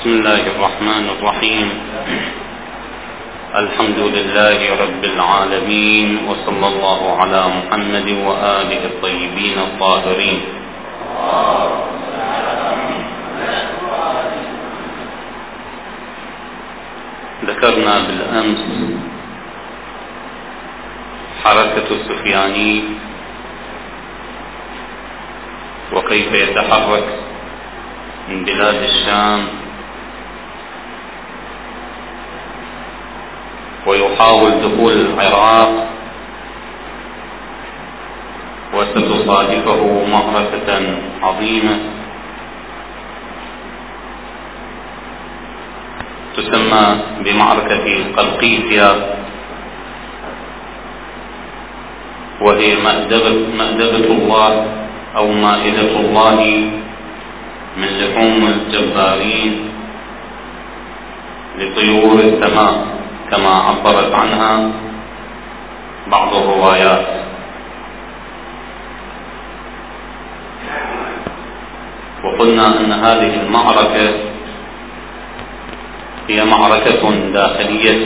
بسم 0.00 0.24
الله 0.24 0.42
الرحمن 0.56 1.04
الرحيم. 1.12 1.68
الحمد 3.52 4.00
لله 4.16 4.58
رب 4.84 5.02
العالمين 5.04 6.08
وصلى 6.24 6.66
الله 6.72 7.00
على 7.20 7.42
محمد 7.56 8.08
وآله 8.08 8.80
الطيبين 8.92 9.56
الطاهرين. 9.58 10.40
ذكرنا 17.44 17.94
بالأمس 18.08 18.62
حركة 21.44 21.88
السفياني 21.90 22.74
وكيف 25.92 26.30
يتحرك 26.32 27.08
من 28.28 28.38
بلاد 28.44 28.80
الشام 28.82 29.59
ويحاول 33.86 34.50
دخول 34.50 34.92
العراق 34.92 35.86
وستصادفه 38.74 39.82
معركة 40.12 40.68
عظيمة 41.22 41.78
تسمى 46.36 46.86
بمعركة 47.24 47.86
قلقيسيا 48.16 48.90
وهي 52.40 52.76
مأدبة, 52.84 53.36
الله 54.16 54.66
أو 55.16 55.26
مائدة 55.32 55.90
الله 56.00 56.40
من 57.76 57.88
لحوم 58.00 58.40
الجبارين 58.54 59.70
لطيور 61.58 62.18
السماء. 62.20 62.99
كما 63.30 63.50
عبرت 63.50 64.14
عنها 64.14 64.70
بعض 66.10 66.34
الروايات. 66.34 67.06
وقلنا 72.24 72.66
أن 72.80 72.92
هذه 72.92 73.40
المعركة 73.42 74.12
هي 76.28 76.44
معركة 76.44 77.10
داخلية 77.32 78.04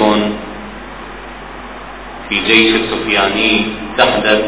في 2.28 2.40
جيش 2.40 2.74
السفياني 2.74 3.66
تحدث 3.98 4.42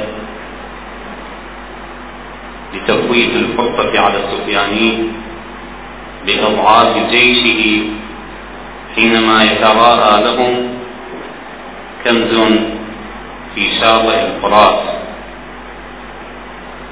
لتفويت 2.74 3.30
الفرصة 3.36 4.00
على 4.00 4.14
السفياني 4.24 4.98
بإضعاف 6.26 7.10
جيشه 7.10 7.84
حينما 8.96 9.44
يتراءى 9.44 10.24
لهم 10.24 10.75
كنز 12.06 12.34
في 13.54 13.80
شاطئ 13.80 14.16
الفرات 14.26 14.80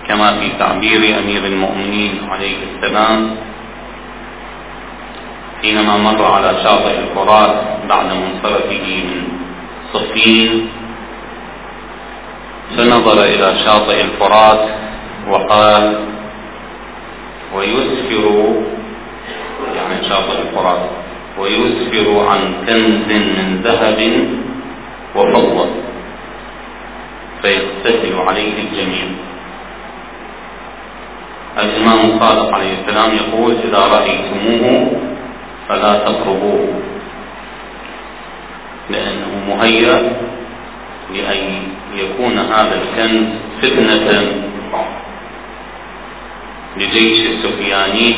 كما 0.08 0.40
في 0.40 0.48
تعبير 0.58 1.18
أمير 1.18 1.46
المؤمنين 1.46 2.12
عليه 2.30 2.56
السلام 2.74 3.36
حينما 5.62 5.96
مر 5.96 6.24
على 6.24 6.50
شاطئ 6.62 6.94
الفرات 6.98 7.54
بعد 7.88 8.06
منصرفه 8.06 8.86
من 9.08 9.22
صفين 9.92 10.68
فنظر 12.76 13.24
إلى 13.24 13.54
شاطئ 13.64 14.00
الفرات 14.04 14.60
وقال 15.30 16.00
ويسفر 17.54 18.24
يعني 19.76 20.04
شاطئ 20.08 20.38
الفرات 20.42 20.90
ويسفر 21.38 22.26
عن 22.28 22.40
كنز 22.66 23.08
من 23.12 23.60
ذهب 23.64 24.00
وفضة 25.16 25.66
فيغتسل 27.42 28.18
عليه 28.18 28.52
الجميع. 28.62 29.04
الإمام 31.58 31.98
الصادق 32.10 32.54
عليه 32.54 32.72
السلام 32.80 33.10
يقول 33.16 33.56
إذا 33.64 33.78
رأيتموه 33.78 35.00
فلا 35.68 35.98
تقربوه 35.98 36.68
لأنه 38.90 39.44
مهيأ 39.48 40.12
لأن 41.14 41.62
يكون 41.94 42.38
هذا 42.38 42.82
الكنز 42.82 43.28
فتنة 43.62 44.32
لجيش 46.76 47.26
السفياني. 47.30 48.16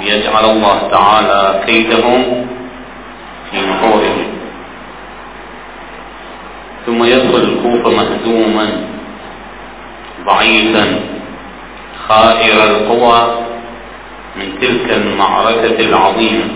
ليجعل 0.00 0.44
الله 0.44 0.88
تعالى 0.90 1.62
كيدهم 1.66 2.46
في 3.50 3.56
نحورهم 3.60 4.15
ثم 6.96 7.04
يدخل 7.04 7.42
الكوفة 7.42 7.90
مهزوما 7.90 8.66
ضعيفا 10.26 11.00
خائر 12.08 12.64
القوى 12.64 13.44
من 14.36 14.58
تلك 14.60 14.90
المعركة 14.90 15.80
العظيمة. 15.80 16.48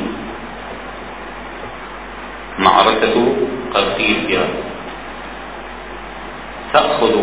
معركة 2.58 3.36
قرطيسيا. 3.74 4.44
تأخذ 6.72 7.16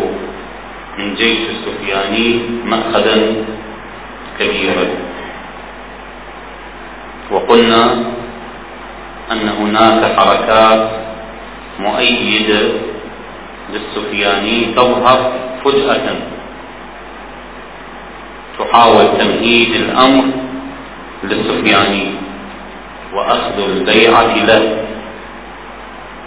من 0.98 1.14
جيش 1.14 1.38
السفياني 1.50 2.40
مأخذا 2.64 3.16
كبيرا. 4.38 4.86
وقلنا 7.30 7.84
أن 9.32 9.48
هناك 9.48 10.16
حركات 10.16 10.90
مؤيدة 11.78 12.87
للسفياني 13.72 14.64
تظهر 14.76 15.32
فجأة. 15.64 16.16
تحاول 18.58 19.06
تمهيد 19.18 19.74
الأمر 19.74 20.24
للسفياني 21.24 22.06
وأخذ 23.14 23.60
البيعة 23.70 24.34
له 24.44 24.84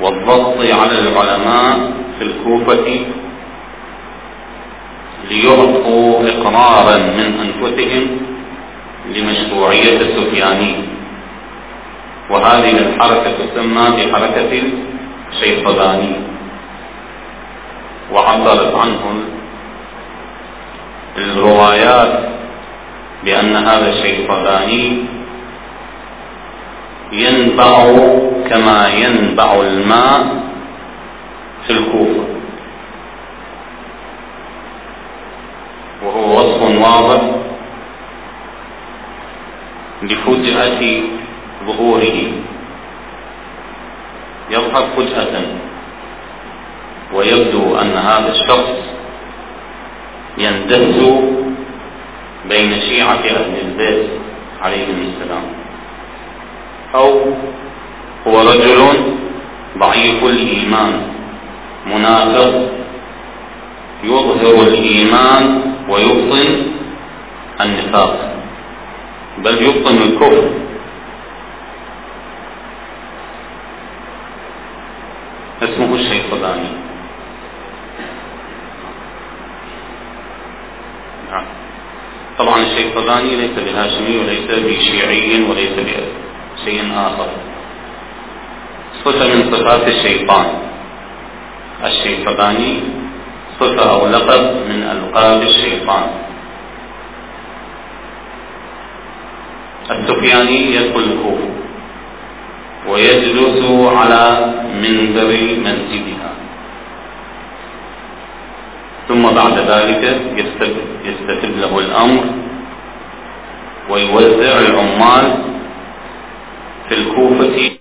والضغط 0.01 0.57
على 0.57 0.99
العلماء 0.99 1.91
في 2.19 2.23
الكوفة 2.25 3.05
ليعطوا 5.29 6.23
إقرارا 6.29 6.97
من 6.97 7.27
أنفسهم 7.45 8.07
لمشروعية 9.15 9.97
السفياني. 10.01 10.75
وهذه 12.29 12.77
الحركة 12.77 13.31
تسمى 13.31 13.85
بحركة 13.97 14.61
الشيطاني 15.31 16.11
وعبرت 18.13 18.75
عنه 18.75 19.23
الروايات 21.17 22.29
بأن 23.23 23.55
هذا 23.55 23.89
الشيطاني 23.89 24.97
ينبع 27.11 27.73
كما 28.49 28.87
ينبع 28.89 29.53
الماء 29.53 30.43
في 31.67 31.73
الكوفة. 31.73 32.25
وهو 36.05 36.39
وصف 36.39 36.61
واضح 36.61 37.21
لفجأة 40.03 40.81
ظهوره. 41.67 42.17
يظهر 44.49 44.83
فجأة 44.97 45.30
هذا 48.01 48.31
الشخص 48.31 48.75
يندس 50.37 50.95
بين 52.49 52.81
شيعة 52.81 53.13
أهل 53.13 53.53
البيت 53.61 54.09
عليهم 54.61 55.07
السلام. 55.07 55.43
أو 56.95 57.19
هو 58.27 58.41
رجل 58.41 58.81
ضعيف 59.77 60.23
الإيمان 60.23 61.01
منافق 61.87 62.71
يظهر 64.03 64.67
الإيمان 64.67 65.61
ويبطن 65.89 66.47
النفاق. 67.61 68.31
بل 69.37 69.61
يبطن 69.61 69.97
الكفر 69.97 70.49
اسمه 75.63 75.95
الشيطاني 75.95 76.69
نعم. 81.31 81.45
الشيطاني 82.81 83.35
ليس 83.35 83.55
بهاشمي 83.65 84.17
وليس 84.17 84.47
بشيعي 84.49 85.41
وليس 85.49 85.75
بشيء 85.87 86.91
آخر. 86.95 87.29
صفة 89.05 89.27
من 89.27 89.53
صفات 89.53 89.87
الشيطان. 89.87 90.47
الشيطاني 91.85 92.73
صفة 93.59 93.91
أو 93.91 94.07
لقب 94.07 94.43
من 94.69 94.79
ألقاب 94.91 95.41
الشيطان. 95.41 96.03
السفياني 99.91 100.75
يدخل 100.75 100.99
الكوفة 100.99 101.49
ويجلس 102.87 103.61
على 103.97 104.53
منبر 104.83 105.31
مسجدها. 105.65 106.31
ثم 109.07 109.23
بعد 109.31 109.55
ذلك 109.57 110.03
يستتب 111.05 111.53
له 111.57 111.79
الأمر 111.79 112.23
ويوزع 113.89 114.59
العمال 114.59 115.33
في 116.89 116.95
الكوفة. 116.95 117.71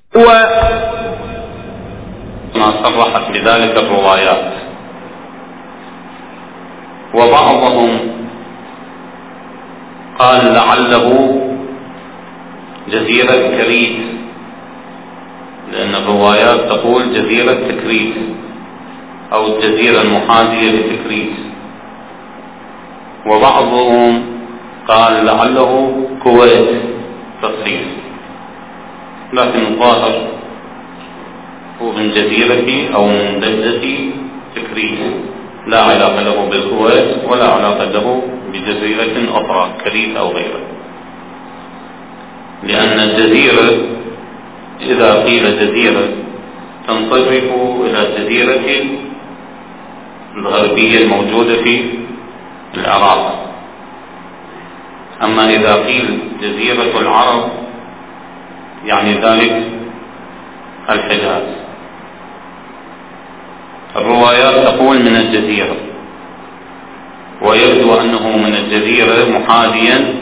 ما 2.57 2.71
صرحت 2.83 3.31
بذلك 3.33 3.77
الروايات. 3.77 4.53
وبعضهم 7.15 7.99
قال 10.19 10.53
لعله 10.55 11.37
جزيرة 12.89 13.57
كريت 13.57 13.97
لأن 15.73 15.95
الروايات 15.95 16.61
تقول 16.61 17.15
جزيرة 17.15 17.53
تكريت 17.53 18.15
أو 19.33 19.47
الجزيرة 19.47 20.03
المحاذية 20.03 20.71
لتكريت 20.71 21.33
وبعضهم 23.27 24.23
قال 24.91 25.27
لعله 25.27 25.73
كويت 26.23 26.69
تصحيح 27.43 27.81
لكن 29.33 29.61
الظاهر 29.67 30.15
هو 31.83 31.93
من 31.93 32.11
جزيرة 32.11 32.95
أو 32.95 33.07
من 33.07 33.41
بلدة 33.41 33.85
تكريت 34.57 34.99
لا 35.67 35.83
علاقة 35.83 36.23
له 36.23 36.49
بالكويت 36.51 37.17
ولا 37.29 37.49
علاقة 37.49 37.85
له 37.85 38.23
بجزيرة 38.53 39.17
أخرى 39.35 39.71
كريت 39.85 40.17
أو 40.17 40.29
غيرها. 40.29 40.71
لأن 42.63 43.01
الجزيرة 43.01 43.79
إذا 44.81 45.25
قيل 45.25 45.59
جزيرة 45.61 46.09
تنصرف 46.89 47.45
إلى 47.85 48.07
الجزيرة 48.07 48.85
الغربية 50.37 50.99
الموجودة 50.99 51.63
في 51.63 51.81
العراق. 52.75 53.40
أما 55.23 55.51
إذا 55.51 55.75
قيل 55.75 56.19
جزيرة 56.43 57.01
العرب 57.01 57.51
يعني 58.87 59.13
ذلك 59.13 59.63
الحجاز. 60.91 61.43
الروايات 63.97 64.55
تقول 64.55 64.99
من 64.99 65.17
الجزيرة 65.17 65.77
ويبدو 67.43 67.95
أنه 67.95 68.37
من 68.37 68.55
الجزيرة 68.55 69.39
محاذيا 69.39 70.15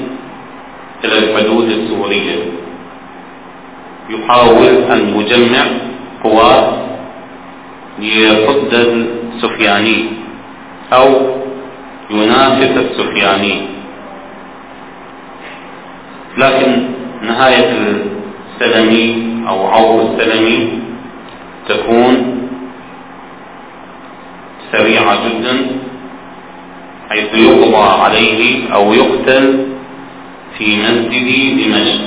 إلى 1.05 1.19
الحدود 1.19 1.71
السورية. 1.71 2.37
يحاول 4.11 4.67
أن 4.67 5.21
يجمع 5.21 5.65
قوات 6.25 6.75
ليصد 7.99 8.75
السفياني 8.75 10.05
أو 10.93 11.37
ينافس 12.11 12.77
السفياني. 12.77 13.78
لكن 16.39 16.89
نهاية 17.23 17.71
السلمي 18.61 19.35
أو 19.49 19.67
عور 19.67 20.03
السلمي 20.03 20.69
تكون 21.69 22.39
سريعة 24.73 25.29
جدا 25.29 25.67
حيث 27.11 27.35
يقضى 27.35 28.03
عليه 28.03 28.73
أو 28.75 28.93
يقتل 28.95 29.67
في 30.59 30.77
مسجد 30.77 31.29
دمشق. 31.59 32.01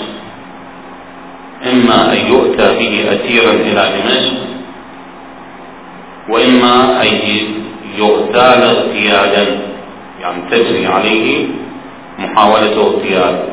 إما 1.72 2.13
أن 2.13 2.18
يؤتى 2.18 2.77
به 2.80 3.06
أسيرا 3.16 3.51
إلى 3.51 3.89
دمشق 3.98 4.34
وإما 6.30 7.01
أن 7.01 7.19
يغتال 7.98 8.63
اغتيالا 8.63 9.45
يعني 10.22 10.42
تجري 10.51 10.86
عليه 10.88 11.45
محاولة 12.19 12.74
اغتيال 12.74 13.44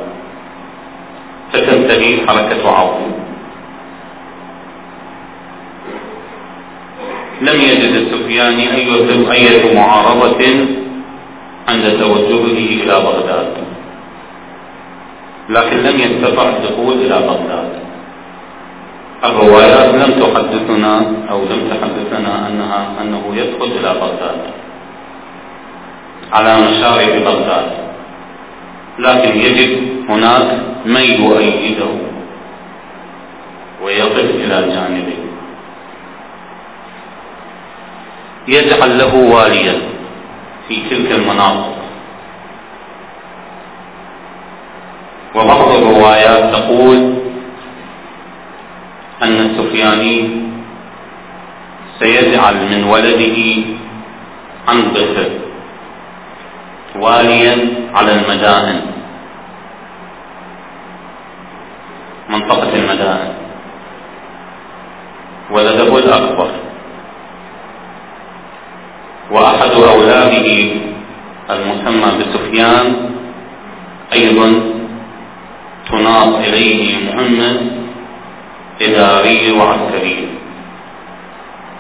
فتنتهي 1.53 2.27
حركة 2.27 2.71
عوف 2.71 2.99
لم 7.41 7.61
يجد 7.61 7.95
السفياني 7.95 8.75
أية 9.33 9.75
معارضة 9.75 10.45
عند 11.69 11.99
توجهه 12.01 12.59
إلى 12.83 12.95
بغداد. 13.05 13.53
لكن 15.49 15.77
لم 15.77 15.97
يستطع 16.01 16.49
الدخول 16.49 16.95
إلى 16.95 17.19
بغداد. 17.27 17.71
الروايات 19.25 19.95
لم 19.95 20.13
تحدثنا 20.23 21.13
أو 21.31 21.39
لم 21.43 21.71
تحدثنا 21.71 22.49
أنها 22.49 22.89
أنه 23.03 23.23
يدخل 23.35 23.67
إلى 23.67 23.95
بغداد. 24.01 24.41
على 26.33 26.57
مشارف 26.61 27.25
بغداد. 27.25 27.88
لكن 28.99 29.39
يجد 29.39 29.79
هناك 30.09 30.61
من 30.87 31.03
يؤيده 31.03 31.91
ويقف 33.83 34.31
إلى 34.35 34.75
جانبه. 34.75 35.19
يجعل 38.49 38.99
له 38.99 39.15
واليا 39.15 39.81
في 40.69 40.77
تلك 40.91 41.13
المناطق. 41.13 41.75
وبعض 45.35 45.69
الروايات 45.69 46.55
تقول 46.55 47.15
أن 49.23 49.33
السفياني 49.33 50.31
سيجعل 51.99 52.55
من 52.55 52.85
ولده 52.85 53.63
عنبسة 54.69 55.31
واليا 56.99 57.57
على 57.95 58.13
المدائن. 58.13 58.81
منطقة 62.29 62.75
المدائن. 62.75 63.33
ولده 65.51 65.99
الأكبر. 65.99 66.51
وأحد 69.31 69.71
أولاده 69.71 70.49
المسمى 71.51 72.19
بسفيان 72.19 73.11
أيضا 74.13 74.61
تناط 75.91 76.35
إليه 76.35 77.13
مهمة 77.13 77.61
إدارية 78.83 79.53
وعسكرية 79.53 80.27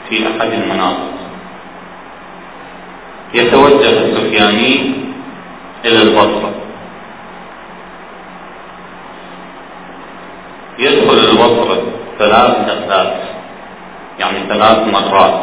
في 0.08 0.26
أحد 0.26 0.52
المناطق. 0.52 1.12
يتوجه 3.34 3.90
السفياني 3.90 4.97
إلى 5.88 6.02
البصرة 6.02 6.50
يدخل 10.78 11.18
البصرة 11.18 11.82
ثلاث 12.18 12.56
دخلات 12.68 13.14
يعني 14.20 14.38
ثلاث 14.48 14.78
مرات. 14.88 15.42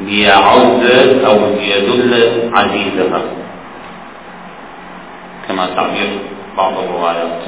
ليعز 0.00 0.82
أو 1.26 1.38
ليدل 1.58 2.12
عزيزها 2.54 3.22
كما 5.48 5.66
تعبير 5.76 6.08
بعض 6.56 6.72
الروايات. 6.78 7.42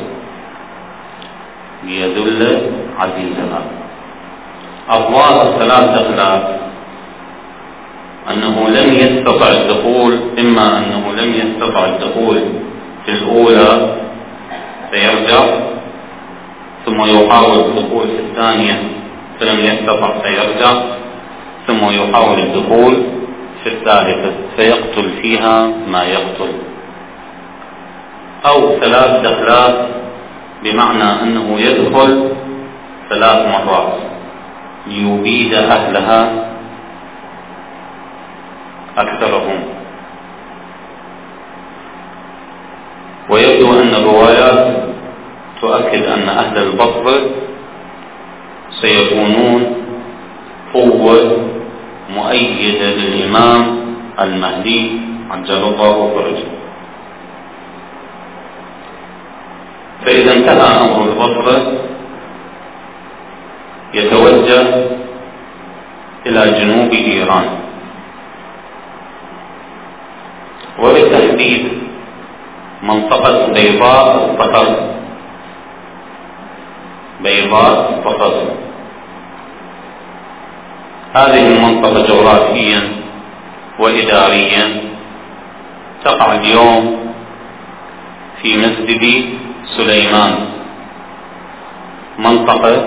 ليدل 1.84 2.70
عزيزها 2.98 3.62
أضواء 4.88 5.48
الثلاث 5.48 6.00
دخلات 6.00 6.60
أنه 8.30 8.68
لم 8.68 8.92
يستطع 8.92 9.48
الدخول 9.48 10.18
إما 10.38 10.78
أنه 10.78 10.99
لم 11.20 11.34
يستطع 11.34 11.84
الدخول 11.84 12.40
في 13.06 13.12
الأولى 13.12 13.96
فيرجع 14.90 15.44
ثم 16.86 17.00
يحاول 17.00 17.58
الدخول 17.58 18.06
في 18.08 18.20
الثانية 18.20 18.82
فلم 19.40 19.58
يستطع 19.58 20.18
فيرجع 20.18 20.82
ثم 21.66 21.90
يحاول 21.90 22.38
الدخول 22.38 23.02
في 23.64 23.68
الثالثة 23.68 24.32
فيقتل 24.56 25.10
فيها 25.22 25.70
ما 25.88 26.04
يقتل. 26.04 26.52
أو 28.46 28.78
ثلاث 28.80 29.20
دخلات 29.20 29.88
بمعنى 30.64 31.22
أنه 31.22 31.60
يدخل 31.60 32.28
ثلاث 33.08 33.46
مرات 33.46 33.92
ليبيد 34.86 35.54
أهلها 35.54 36.32
أكثرهم. 38.98 39.79
ويبدو 43.30 43.72
أن 43.82 43.94
الروايات 43.94 44.76
تؤكد 45.60 46.02
أن 46.06 46.28
أهل 46.28 46.56
البصر 46.58 47.06
سيكونون 48.70 49.76
قوة 50.74 51.38
مؤيدة 52.14 52.86
للإمام 52.90 53.62
المهدي 54.20 54.92
عجل 55.30 55.62
الله 55.62 55.96
فرجه. 56.14 56.48
فإذا 60.04 60.32
انتهى 60.32 60.68
أمر 60.80 60.98
البصرة 61.12 61.72
يتوجه 63.94 64.66
إلى 66.26 66.42
جنوب 66.58 66.92
إيران. 66.92 67.59
منطقة 72.90 73.52
بيضاء 73.54 74.06
الصخر 74.40 74.66
بيضاء 77.22 77.74
الصخر 78.06 78.48
هذه 81.14 81.46
المنطقة 81.46 82.06
جغرافيا 82.06 82.80
وإداريا 83.78 84.64
تقع 86.04 86.32
اليوم 86.32 86.82
في 88.42 88.56
مسجد 88.56 89.04
سليمان. 89.76 90.34
منطقة 92.18 92.86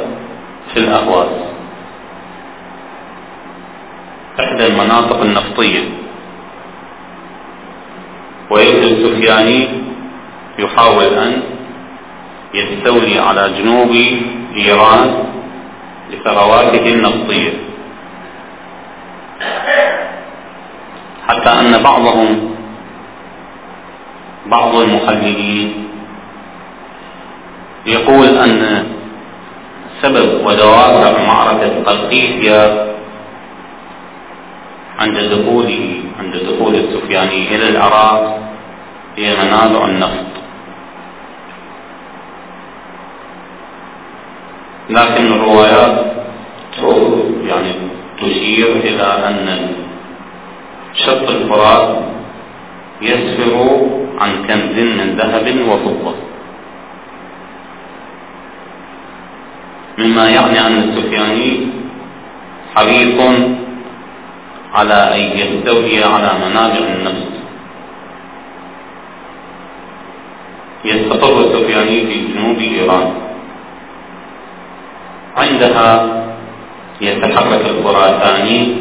في 0.73 0.77
الأهواز. 0.77 1.29
إحدى 4.39 4.67
المناطق 4.67 5.21
النفطية. 5.21 5.83
ويبدو 8.49 8.87
السفياني 8.87 9.82
يحاول 10.59 11.03
أن 11.03 11.41
يستولي 12.53 13.19
على 13.19 13.53
جنوب 13.57 13.91
إيران 14.55 15.23
لثرواته 16.11 16.89
النفطية 16.93 17.53
حتى 21.27 21.49
أن 21.49 21.83
بعضهم 21.83 22.55
بعض 24.45 24.75
المحللين 24.75 25.87
يقول 27.85 28.27
أن 28.37 28.87
سبب 30.01 30.45
ودوافع 30.45 31.23
معركة 31.27 31.83
قلقيسيا 31.85 32.93
عند 34.99 35.17
دخوله 35.17 36.01
عند 36.19 36.35
دخول 36.35 36.75
السفياني 36.75 37.55
إلى 37.55 37.69
العراق 37.69 38.39
هي 39.17 39.35
منازع 39.35 39.85
النفط. 39.85 40.42
لكن 44.89 45.25
الروايات 45.33 46.05
يعني 47.47 47.73
تشير 48.21 48.67
إلى 48.67 49.03
أن 49.03 49.67
شط 50.93 51.29
الفرات 51.29 51.97
يسفر 53.01 53.55
عن 54.19 54.31
كنز 54.47 54.77
من 54.79 55.15
ذهب 55.17 55.47
وفضة. 55.69 56.15
مما 59.97 60.29
يعني 60.29 60.67
أن 60.67 60.77
السفياني 60.77 61.67
حريص 62.75 63.21
على 64.73 64.93
أن 64.93 65.37
يستولي 65.37 66.03
على 66.03 66.31
منابع 66.45 66.85
النفس. 66.95 67.33
يستقر 70.85 71.39
السفياني 71.39 72.05
في 72.05 72.33
جنوب 72.33 72.57
إيران 72.59 73.22
عندها 75.37 76.23
يتحرك 77.01 77.65
الخراساني 77.65 78.75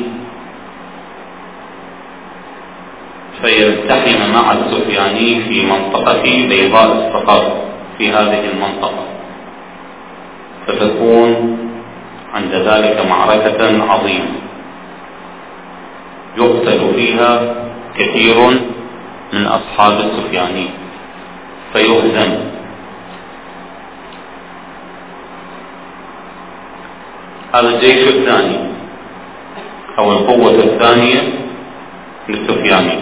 فيلتحم 3.43 4.33
مع 4.35 4.53
السفياني 4.53 5.41
في 5.45 5.67
منطقة 5.67 6.23
بيضاء 6.23 6.93
الصقر 6.93 7.53
في 7.99 8.11
هذه 8.11 8.41
المنطقة. 8.53 9.05
فتكون 10.67 11.59
عند 12.35 12.55
ذلك 12.55 13.07
معركة 13.11 13.93
عظيمة. 13.93 14.35
يقتل 16.37 16.95
فيها 16.95 17.55
كثير 17.99 18.37
من 19.33 19.47
أصحاب 19.47 20.01
السفياني 20.01 20.67
فيهزم 21.73 22.13
هذا 22.13 22.53
الجيش 27.55 28.09
الثاني 28.09 28.59
أو 29.99 30.13
القوة 30.13 30.51
الثانية 30.51 31.23
للسفياني 32.29 32.99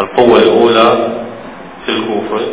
القوة 0.00 0.38
الأولى 0.38 1.08
في 1.86 1.92
الكوفة. 1.92 2.46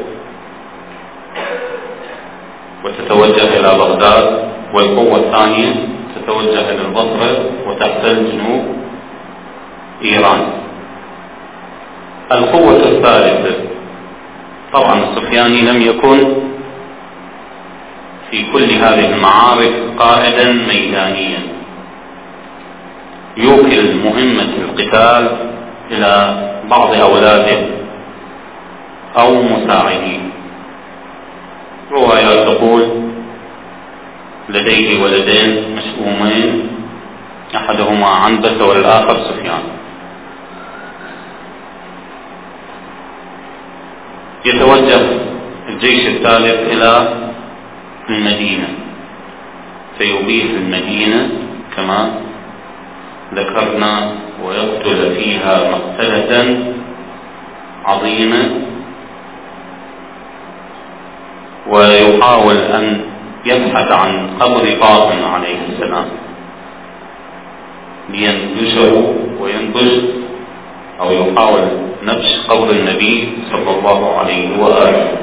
وتتوجه 2.85 3.59
إلى 3.59 3.77
بغداد. 3.77 4.49
والقوة 4.73 5.17
الثانية 5.17 5.75
تتوجه 6.15 6.69
إلى 6.71 6.81
البصرة 6.81 7.45
وتحتل 7.67 8.31
جنوب 8.31 8.65
إيران. 10.05 10.41
القوة 12.31 12.75
الثالثة. 12.75 13.55
طبعا 14.73 14.99
السفياني 15.03 15.61
لم 15.61 15.81
يكن 15.81 16.33
في 18.31 18.45
كل 18.53 18.71
هذه 18.71 19.13
المعارك 19.15 19.73
قائدا 19.99 20.51
ميدانيا. 20.51 21.39
يوكل 23.37 23.95
مهمة 23.95 24.49
القتال 24.63 25.37
إلى 25.91 26.35
بعض 26.69 26.93
أولاده 26.93 27.57
أو 29.17 29.41
مساعديه 29.41 30.19
روايات 31.91 32.47
تقول 32.47 32.87
لديه 34.49 35.03
ولدين 35.03 35.75
مشؤومين 35.75 36.67
أحدهما 37.55 38.07
عنبسة 38.07 38.65
والآخر 38.65 39.17
سفيان. 39.23 39.63
يتوجه 44.45 45.01
الجيش 45.69 46.07
الثالث 46.07 46.73
إلى 46.73 47.13
المدينة. 48.09 48.67
فيبيح 49.97 50.45
المدينة 50.45 51.29
كما 51.75 52.11
ذكرنا 53.35 54.11
ويقتل 54.45 55.15
فيها 55.15 55.71
مقتلة 55.71 56.57
عظيمة. 57.85 58.51
ويحاول 61.69 62.57
أن 62.57 63.01
يبحث 63.45 63.91
عن 63.91 64.29
قبر 64.39 64.65
فاطمة 64.65 65.27
عليه 65.27 65.57
السلام. 65.69 66.05
لينبشه 68.09 69.13
وينبش 69.39 69.91
أو 70.99 71.11
يحاول 71.11 71.61
نبش 72.03 72.39
قبر 72.49 72.69
النبي 72.69 73.29
صلى 73.51 73.71
الله 73.79 74.17
عليه 74.19 74.59
وآله 74.63 75.17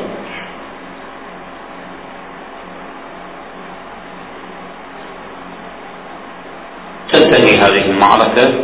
تنتهي 7.12 7.56
هذه 7.56 7.85
المعركة 7.96 8.54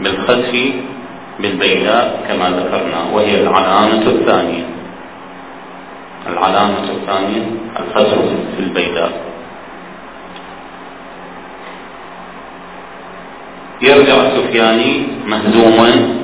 بالخسف 0.00 0.52
بالبيداء 1.40 2.24
كما 2.28 2.50
ذكرنا 2.50 3.00
وهي 3.12 3.40
العلامة 3.40 4.02
الثانية. 4.06 4.64
العلامة 6.26 6.84
الثانية 6.90 7.42
الخسف 7.80 8.18
في 8.56 8.60
البيداء 8.60 9.12
يرجع 13.82 14.14
السفياني 14.14 15.06
مهزوما 15.26 16.18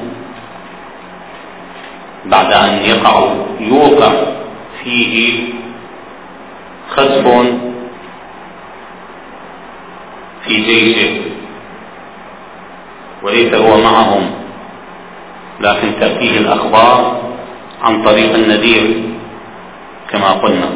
بعد 2.26 2.52
أن 2.52 2.74
يقع 2.84 3.34
يوقع 3.60 4.12
فيه 4.84 5.38
خسف 6.90 7.26
في 10.44 10.54
جيشه. 10.60 11.33
وليس 13.24 13.54
هو 13.54 13.76
معهم. 13.76 14.30
لكن 15.60 16.00
تأتيه 16.00 16.38
الأخبار 16.38 17.22
عن 17.82 18.02
طريق 18.02 18.34
النذير 18.34 19.02
كما 20.10 20.30
قلنا. 20.30 20.70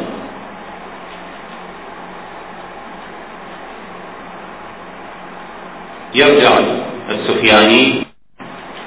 يرجع 6.15 6.59
السفياني 7.09 8.03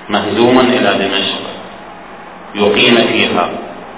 مهزوما 0.08 0.60
إلى 0.60 1.08
دمشق. 1.08 1.42
يقيم 2.54 2.96
فيها 2.96 3.50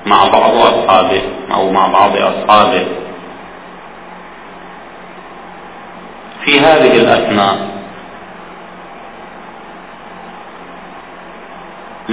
مع 0.06 0.28
بعض 0.28 0.56
أصحابه 0.56 1.23
أو 1.54 1.71
مع 1.71 1.87
بعض 1.87 2.16
أصحابه. 2.16 2.87
في 6.44 6.61
هذه 6.61 6.97
الأثناء 6.97 7.74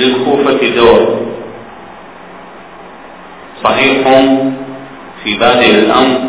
للكوفة 0.01 0.75
دور. 0.75 1.01
صحيح 3.63 4.07
في 5.23 5.37
بادئ 5.37 5.69
الأمر 5.69 6.19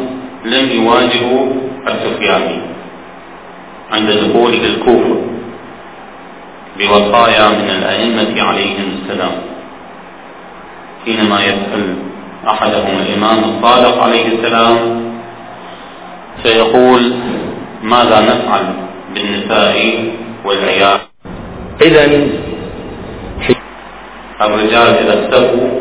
لم 0.45 0.71
يواجهوا 0.71 1.47
السفياني 1.89 2.61
عند 3.93 4.11
دخوله 4.11 4.65
الكوفة 4.65 5.17
بوصايا 6.79 7.49
من 7.49 7.69
الأئمة 7.79 8.43
عليهم 8.43 8.89
السلام. 9.03 9.33
حينما 11.05 11.41
يسأل 11.41 11.85
أحدهم 12.49 12.99
الإمام 13.07 13.39
الصادق 13.45 14.03
عليه 14.03 14.27
السلام 14.27 14.77
فيقول 16.43 17.13
ماذا 17.83 18.21
نفعل 18.21 18.65
بالنساء 19.15 20.05
والعيال؟ 20.45 21.01
إذا 21.83 22.29
الرجال 24.47 24.99
إذا 24.99 25.25
استفوا 25.25 25.81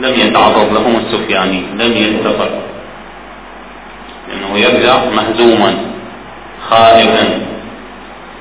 لم 0.00 0.14
يتعرض 0.14 0.72
لهم 0.72 0.96
السفياني 0.96 1.62
لم 1.74 1.92
يستفر 1.92 2.50
لأنه 4.28 4.58
يرجع 4.58 4.96
مهزوما 5.16 5.74
خائفا 6.70 7.38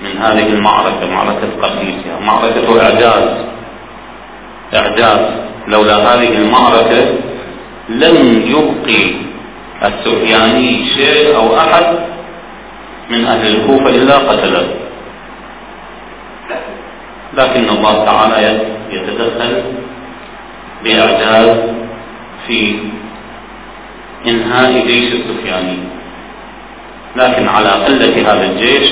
من 0.02 0.18
هذه 0.22 0.48
المعركة 0.48 1.12
معركة 1.12 1.48
قسيسة 1.62 2.20
معركة 2.26 2.82
إعجاز. 2.82 3.30
إعجاز. 4.74 5.20
لولا 5.68 5.98
هذه 5.98 6.38
المعركة 6.38 7.06
لم 7.90 8.44
يبقي 8.48 9.12
السفياني 9.84 10.86
شيء 10.96 11.36
أو 11.36 11.58
أحد 11.58 11.86
من 13.10 13.26
أهل 13.26 13.56
الكوفة 13.56 13.90
إلا 13.90 14.18
قتله. 14.18 14.68
لكن 17.38 17.70
الله 17.70 18.06
تعالى 18.06 18.60
يتدخل 18.92 19.64
بإعجاز 20.84 21.58
في 22.48 22.76
إنهاء 24.28 24.86
جيش 24.88 25.14
السفياني. 25.14 25.78
لكن 27.16 27.48
على 27.48 27.70
قلة 27.70 28.32
هذا 28.34 28.46
الجيش 28.52 28.92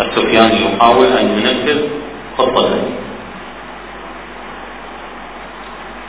السفياني 0.00 0.56
يحاول 0.64 1.06
أن 1.06 1.26
ينفذ 1.38 1.80
خطته 2.38 2.82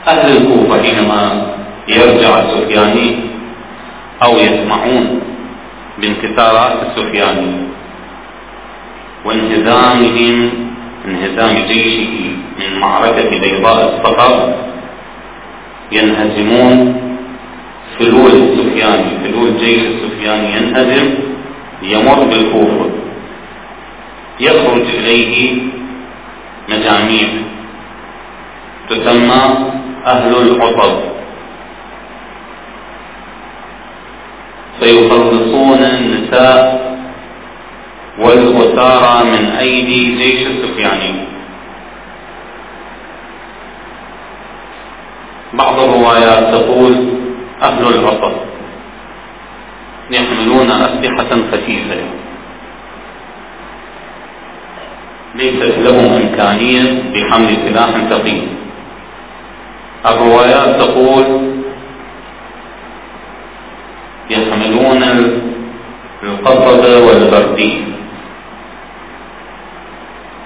أهل 0.08 0.36
الكوفة 0.36 0.82
حينما 0.82 1.46
يرجع 1.88 2.38
السفياني 2.38 3.16
أو 4.22 4.36
يسمعون 4.36 5.20
بانتصارات 5.98 6.72
السفياني 6.82 7.52
وانهزامهم 9.24 10.50
انهزام 11.04 11.66
جيشه 11.66 12.10
من 12.58 12.80
معركة 12.80 13.30
بيضاء 13.40 13.78
الصخر 13.88 14.54
ينهزمون 15.92 16.96
فلول 17.98 18.30
السفياني 18.30 19.10
فلول 19.24 19.58
جيش 19.58 19.82
السفياني 19.86 20.56
ينهزم 20.56 21.14
يمر 21.82 22.24
بالكوفة 22.24 22.90
يخرج 24.40 24.82
إليه 24.98 25.58
مجاميع. 26.68 27.28
تسمى 28.90 29.42
أهل 30.06 30.34
الحطب 30.34 31.00
فيخلصون 34.80 35.78
النساء 35.78 36.80
والأسارى 38.18 39.24
من 39.24 39.44
أيدي 39.60 40.16
جيش 40.16 40.46
السفياني. 40.46 41.14
بعض 45.54 45.80
الروايات 45.80 46.54
تقول 46.54 47.08
أهل 47.62 47.86
العطر 47.86 48.32
يحملون 50.10 50.70
أسلحة 50.70 51.30
خفيفة. 51.52 51.96
ليست 55.34 55.78
لهم 55.78 56.22
إمكانية 56.22 57.02
بحمل 57.14 57.56
سلاح 57.68 57.90
ثقيل. 58.10 58.48
الروايات 60.06 60.80
تقول 60.80 61.24
يحملون 64.30 65.02
القصد 66.22 66.84
والبردين 66.86 67.89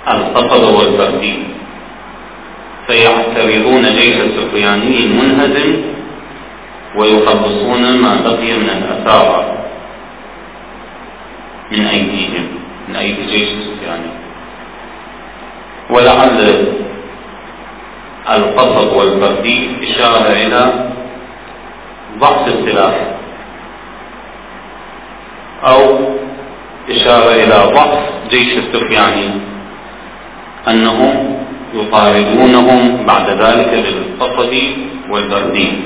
القصد 0.09 0.65
والبردين 0.65 1.45
فيعترضون 2.87 3.83
جيش 3.83 4.17
السفياني 4.17 4.99
المنهزم 4.99 5.83
ويخلصون 6.97 7.99
ما 7.99 8.21
بقي 8.25 8.53
من 8.53 8.71
الأسارى 8.71 9.59
من 11.73 11.87
أيديهم 11.87 12.47
من 12.89 12.97
أيدي 12.97 13.27
جيش 13.27 13.49
السفياني 13.53 14.11
ولعل 15.91 16.67
القصد 18.31 18.93
والبردي 18.97 19.69
إشارة 19.83 20.33
إلى 20.33 20.91
ضعف 22.19 22.49
السلاح 22.49 22.95
أو 25.65 25.99
إشارة 26.91 27.33
إلى 27.33 27.71
ضعف 27.75 27.99
جيش 28.31 28.59
السفياني. 28.59 29.31
أنهم 30.69 31.37
يطاردونهم 31.75 33.05
بعد 33.07 33.27
ذلك 33.31 33.71
بالقصد 33.85 34.55
والبردين 35.11 35.83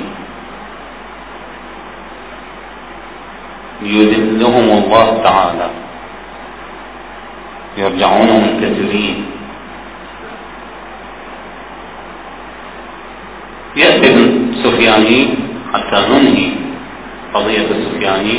يذلهم 3.82 4.66
الله 4.84 5.22
تعالى. 5.24 5.68
يرجعون 7.78 8.30
منكسرين 8.42 9.26
يأتي 13.76 14.08
السفياني 14.14 15.28
حتى 15.72 15.98
ننهي 16.10 16.48
قضية 17.34 17.68
السفياني 17.70 18.38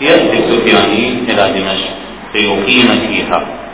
يأتي 0.00 0.36
السفياني 0.38 1.04
إلى 1.30 1.44
دمشق 1.54 1.94
ليقيم 2.34 2.88
فيها. 3.08 3.65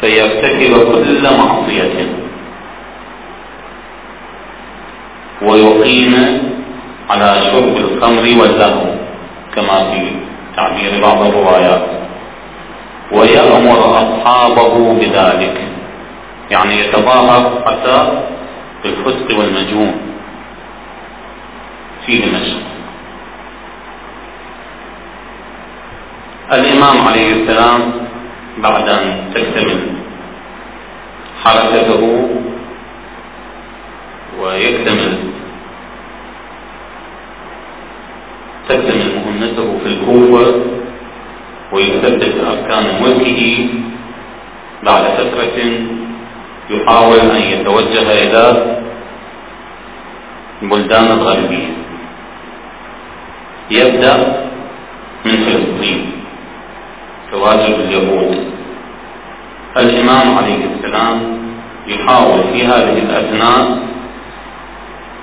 فيرتكب 0.00 0.92
كل 0.92 1.22
معصية. 1.22 2.08
ويقيم 5.42 6.14
على 7.10 7.42
شرب 7.52 7.76
الخمر 7.76 8.22
واللهو 8.40 8.84
كما 9.54 9.90
في 9.90 10.12
تعبير 10.56 11.02
بعض 11.02 11.22
الروايات. 11.26 11.86
ويأمر 13.12 13.78
أصحابه 14.02 14.92
بذلك. 14.92 15.60
يعني 16.50 16.80
يتظاهر 16.80 17.62
حتى 17.66 18.22
بالفسق 18.84 19.38
والمجون 19.38 19.94
في 22.06 22.18
دمشق. 22.18 22.60
الإمام 26.52 27.08
عليه 27.08 27.32
السلام 27.32 28.09
بعد 28.58 28.88
أن 28.88 29.30
تكتمل 29.34 29.80
حركته 31.44 32.28
ويكتمل. 34.40 35.18
تكتمل 38.68 39.10
مهمته 39.16 39.78
في 39.84 39.86
الكوفة 39.86 40.54
ويثبت 41.72 42.34
أركان 42.50 43.02
ملكه 43.02 43.68
بعد 44.82 45.04
فترة 45.04 45.58
يحاول 46.70 47.18
أن 47.18 47.42
يتوجه 47.42 48.12
إلى 48.22 48.76
البلدان 50.62 51.04
الغربية 51.04 51.72
يبدأ 53.70 54.46
من 55.24 55.36
فلسطين. 55.36 56.09
تواجد 57.32 57.74
اليهود. 57.80 58.38
الإمام 59.76 60.38
عليه 60.38 60.64
السلام 60.74 61.38
يحاول 61.88 62.40
في 62.52 62.66
هذه 62.66 62.98
الأثناء 62.98 63.78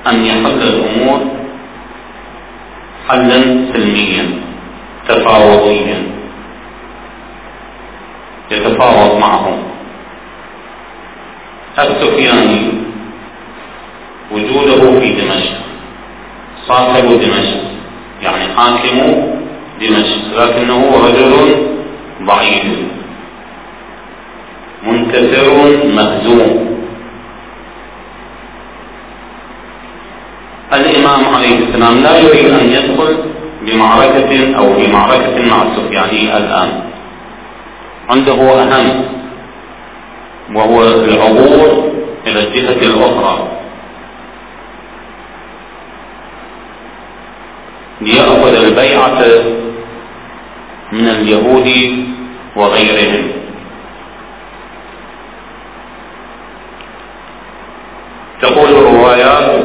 أن 0.07 0.25
يحل 0.25 0.61
الأمور 0.61 1.19
حلا 3.09 3.41
سلميا 3.73 4.25
تفاوضيا 5.07 6.03
يتفاوض 8.51 9.19
معهم. 9.19 9.57
السفياني 11.79 12.71
وجوده 14.31 14.99
في 14.99 15.13
دمشق 15.13 15.57
صاحب 16.67 17.05
دمشق 17.05 17.61
يعني 18.23 18.55
حاكم 18.55 18.97
دمشق 19.81 20.21
لكنه 20.41 20.91
رجل 21.05 21.67
ضعيف. 22.21 22.63
منكسر 24.83 25.47
مهزوم 25.95 26.77
عليه 31.35 31.59
السلام 31.59 32.03
لا 32.03 32.19
يريد 32.19 32.51
أن 32.51 32.69
يدخل 32.69 33.17
بمعركة 33.61 34.57
أو 34.57 34.73
في 34.75 34.91
معركة 34.91 35.45
مع 35.49 35.63
السفياني 35.63 36.37
الآن. 36.37 36.83
عنده 38.09 38.33
أهم 38.33 39.05
وهو 40.55 40.83
العبور 40.83 41.91
إلى 42.27 42.39
الجهة 42.39 42.81
الأخرى. 42.87 43.47
ليأخذ 48.01 48.53
البيعة 48.53 49.21
من 50.97 51.07
اليهود 51.07 51.67
وغيرهم. 52.55 53.31
تقول 58.41 58.69
الروايات 58.69 59.63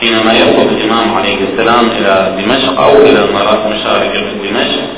حينما 0.00 0.32
يخرج 0.32 0.68
الإمام 0.68 1.14
عليه 1.14 1.36
السلام 1.52 1.86
إلى 1.86 2.36
دمشق 2.42 2.80
أو 2.80 2.96
إلى 2.96 3.26
مشارق 3.72 4.12
دمشق 4.44 4.88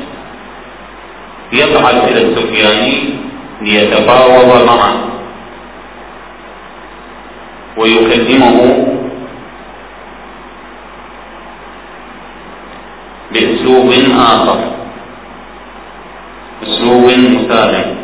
يبعث 1.53 2.09
إلى 2.11 2.21
السفياني 2.23 3.03
ليتفاوض 3.62 4.66
معه 4.66 4.95
ويكلمه 7.77 8.87
بأسلوب 13.70 14.18
آخر. 14.18 14.59
أسلوب 16.62 17.04
مسالم 17.04 17.96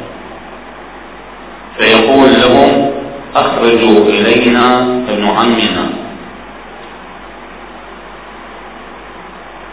فيقول 1.79 2.31
لهم 2.41 2.91
أخرجوا 3.37 4.01
إلينا 4.07 4.81
ابن 5.09 5.27
عمنا. 5.27 5.87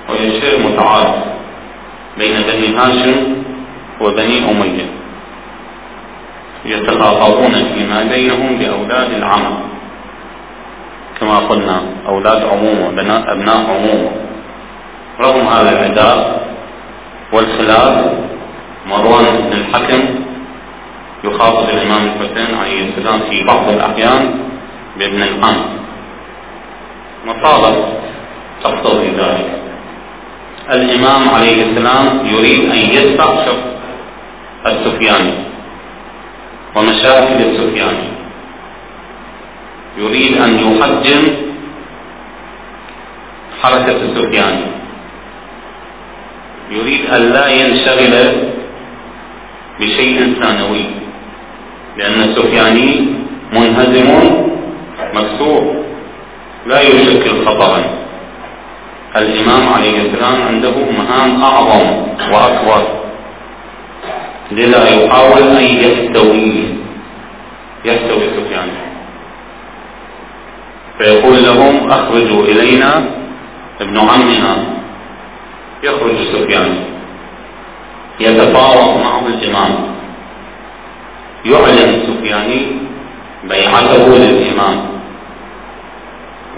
وهي 0.09 0.41
شيء 0.41 0.67
متعارف 0.67 1.15
بين 2.17 2.35
بني 2.47 2.67
هاشم 2.77 3.15
وبني 4.01 4.37
أمية. 4.51 4.87
يتخاطبون 6.65 7.53
فيما 7.75 8.03
بينهم 8.03 8.57
بأولاد 8.59 9.11
العم 9.11 9.43
كما 11.19 11.37
قلنا 11.39 11.81
أولاد 12.07 12.43
عمومة 12.43 12.87
أبناء 13.31 13.57
عمومة 13.69 14.11
رغم 15.19 15.47
هذا 15.47 15.69
العداء 15.69 16.47
والخلاف 17.33 18.13
مروان 18.87 19.25
بن 19.25 19.51
الحكم 19.53 19.99
يخاطب 21.23 21.69
الإمام 21.69 22.07
الحسين 22.07 22.55
عليه 22.59 22.89
السلام 22.89 23.19
في 23.29 23.43
بعض 23.43 23.69
الأحيان 23.69 24.35
بابن 24.99 25.23
العم 25.23 25.55
مطالب 27.27 27.75
تقتضي 28.63 29.07
ذلك. 29.07 29.49
الإمام 30.69 31.29
عليه 31.29 31.63
السلام 31.63 32.25
يريد 32.25 32.71
أن 32.71 32.77
يدفع 32.77 33.45
شق 33.45 33.63
السفياني 34.65 35.33
ومشاكل 36.75 37.35
السفياني 37.35 38.09
يريد 39.97 40.37
أن 40.37 40.59
يحجم 40.59 41.23
حركة 43.61 43.97
السفياني 44.01 44.65
يريد 46.73 47.05
أن 47.15 47.21
لا 47.21 47.47
ينشغل 47.47 48.13
بشيء 49.79 50.33
ثانوي 50.41 50.85
لأن 51.97 52.21
السفياني 52.21 53.05
منهزم 53.53 54.09
مكسور 55.13 55.75
لا 56.67 56.81
يشكل 56.81 57.45
خطرا. 57.45 57.83
الإمام 59.15 59.73
عليه 59.73 60.01
السلام 60.01 60.41
عنده 60.47 60.73
مهام 60.97 61.43
أعظم 61.43 61.85
وأكبر. 62.31 62.81
لذا 64.51 64.89
يحاول 64.89 65.41
أن 65.41 65.63
يستوي 65.63 66.53
يستوي 67.85 68.25
سفيان 68.37 68.69
فيقول 70.97 71.43
لهم 71.43 71.91
أخرجوا 71.91 72.43
إلينا 72.45 73.03
ابن 73.81 73.97
عمنا. 73.99 74.82
يخرج 75.83 76.15
سفيان. 76.33 76.75
يتفاوض 78.19 78.97
معه 79.03 79.27
الإمام. 79.27 79.71
يعلن 81.45 81.89
السفياني 81.89 82.65
بيعته 83.43 84.07
للإمام. 84.07 84.81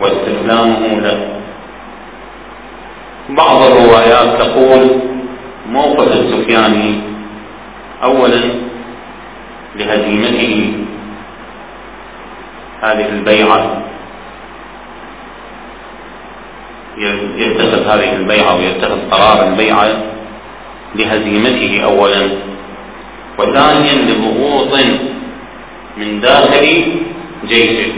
واستسلامه 0.02 1.00
له. 1.00 1.28
بعض 3.30 3.62
الروايات 3.62 4.42
تقول 4.42 5.00
موقف 5.70 6.12
السفياني 6.12 7.02
اولا 8.04 8.42
لهزيمته. 9.76 10.74
هذه 12.82 13.10
البيعة. 13.10 13.82
يتخذ 17.38 17.88
هذه 17.88 18.16
البيعة 18.16 18.56
ويتخذ 18.56 19.10
قرار 19.12 19.48
البيعة 19.48 19.88
لهزيمته 20.96 21.82
اولا 21.84 22.30
وثانيا 23.38 23.94
لضغوط 23.94 24.80
من 25.98 26.20
داخل 26.22 26.84
جيشه 27.48 27.92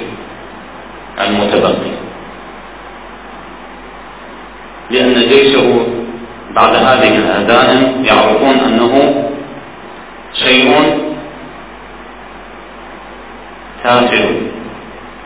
المتبقي. 1.21 1.97
لأن 4.91 5.13
جيشه 5.13 5.85
بعد 6.55 6.75
هذه 6.75 7.17
الهزائم 7.17 8.05
يعرفون 8.05 8.59
أنه 8.59 9.23
شيء 10.33 10.97
تافه 13.83 14.29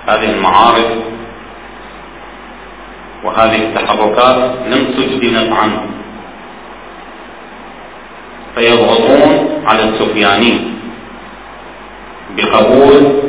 هذه 0.08 0.30
المعارك 0.32 0.90
وهذه 3.24 3.56
التحركات 3.56 4.52
لم 4.68 4.86
تجدي 4.98 5.32
نفعا. 5.32 5.72
فيضغطون 8.56 9.50
على 9.66 9.84
السفياني 9.84 10.54
بقبول 12.38 13.22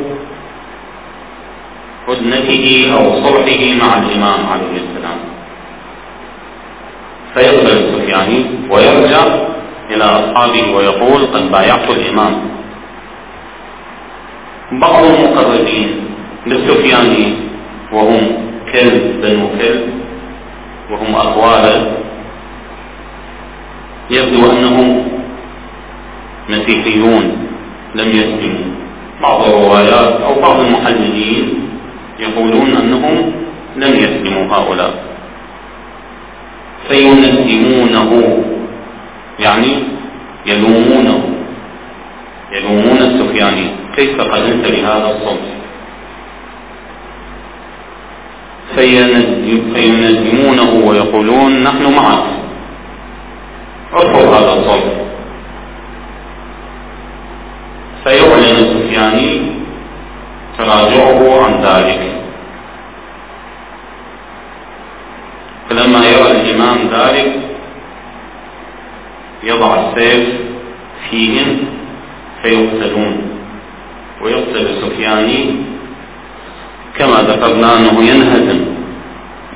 هدنته 2.09 2.95
أو 2.95 3.23
صلحه 3.23 3.87
مع 3.87 3.99
الإمام 3.99 4.41
عليه 4.53 4.77
السلام. 4.85 5.19
فيقبل 7.35 7.71
السفياني 7.71 8.45
ويرجع 8.71 9.25
إلى 9.91 10.05
أصحابه 10.05 10.75
ويقول 10.77 11.27
قد 11.27 11.53
بايعت 11.53 11.91
الإمام. 11.91 12.35
بعض 14.73 15.05
المقربين 15.05 16.07
للسفياني 16.47 17.35
وهم 17.93 18.42
كلب 18.73 19.21
بنو 19.23 19.49
كلب 19.59 19.91
وهم 20.91 21.15
أخواله 21.15 21.93
يبدو 24.11 24.51
أنهم 24.53 25.09
مسيحيون 26.49 27.25
لم 27.95 28.09
يسلموا. 28.09 28.73
بعض 29.23 29.41
الروايات 29.45 30.21
أو 30.21 30.41
بعض 30.41 30.61
المحللين 30.61 31.69
يقولون 32.19 32.77
أنهم 32.77 33.33
لم 33.77 33.93
يسلموا 33.95 34.57
هؤلاء. 34.57 34.95
فيندمونه 36.89 38.11
يعني 39.39 39.73
يلومونه 40.47 41.23
يلومون 42.53 42.99
السفياني 42.99 43.67
كيف 43.97 44.21
قدمت 44.21 44.65
بهذا 44.67 45.09
الصوت؟ 45.17 45.62
فيندمونه 49.75 50.73
ويقولون 50.87 51.63
نحن 51.63 51.95
معك. 51.97 52.25
ارفض 53.95 54.27
هذا 54.35 54.53
الصوت. 54.53 54.93
فيعلن 58.05 58.57
السفياني 58.65 59.43
تراجعه 60.59 61.45
عن 61.45 61.53
ذلك. 61.63 62.01
فلما 65.71 66.07
يرى 66.07 66.31
الإمام 66.31 66.79
ذلك 66.93 67.33
يضع 69.45 69.75
السيف 69.81 70.29
فيهم 71.11 71.59
فيقتلون 72.43 73.23
ويقتل 74.23 74.67
السفياني 74.67 75.57
كما 77.03 77.19
ذكرنا 77.23 77.79
أنه 77.79 77.97
ينهزم. 78.11 78.61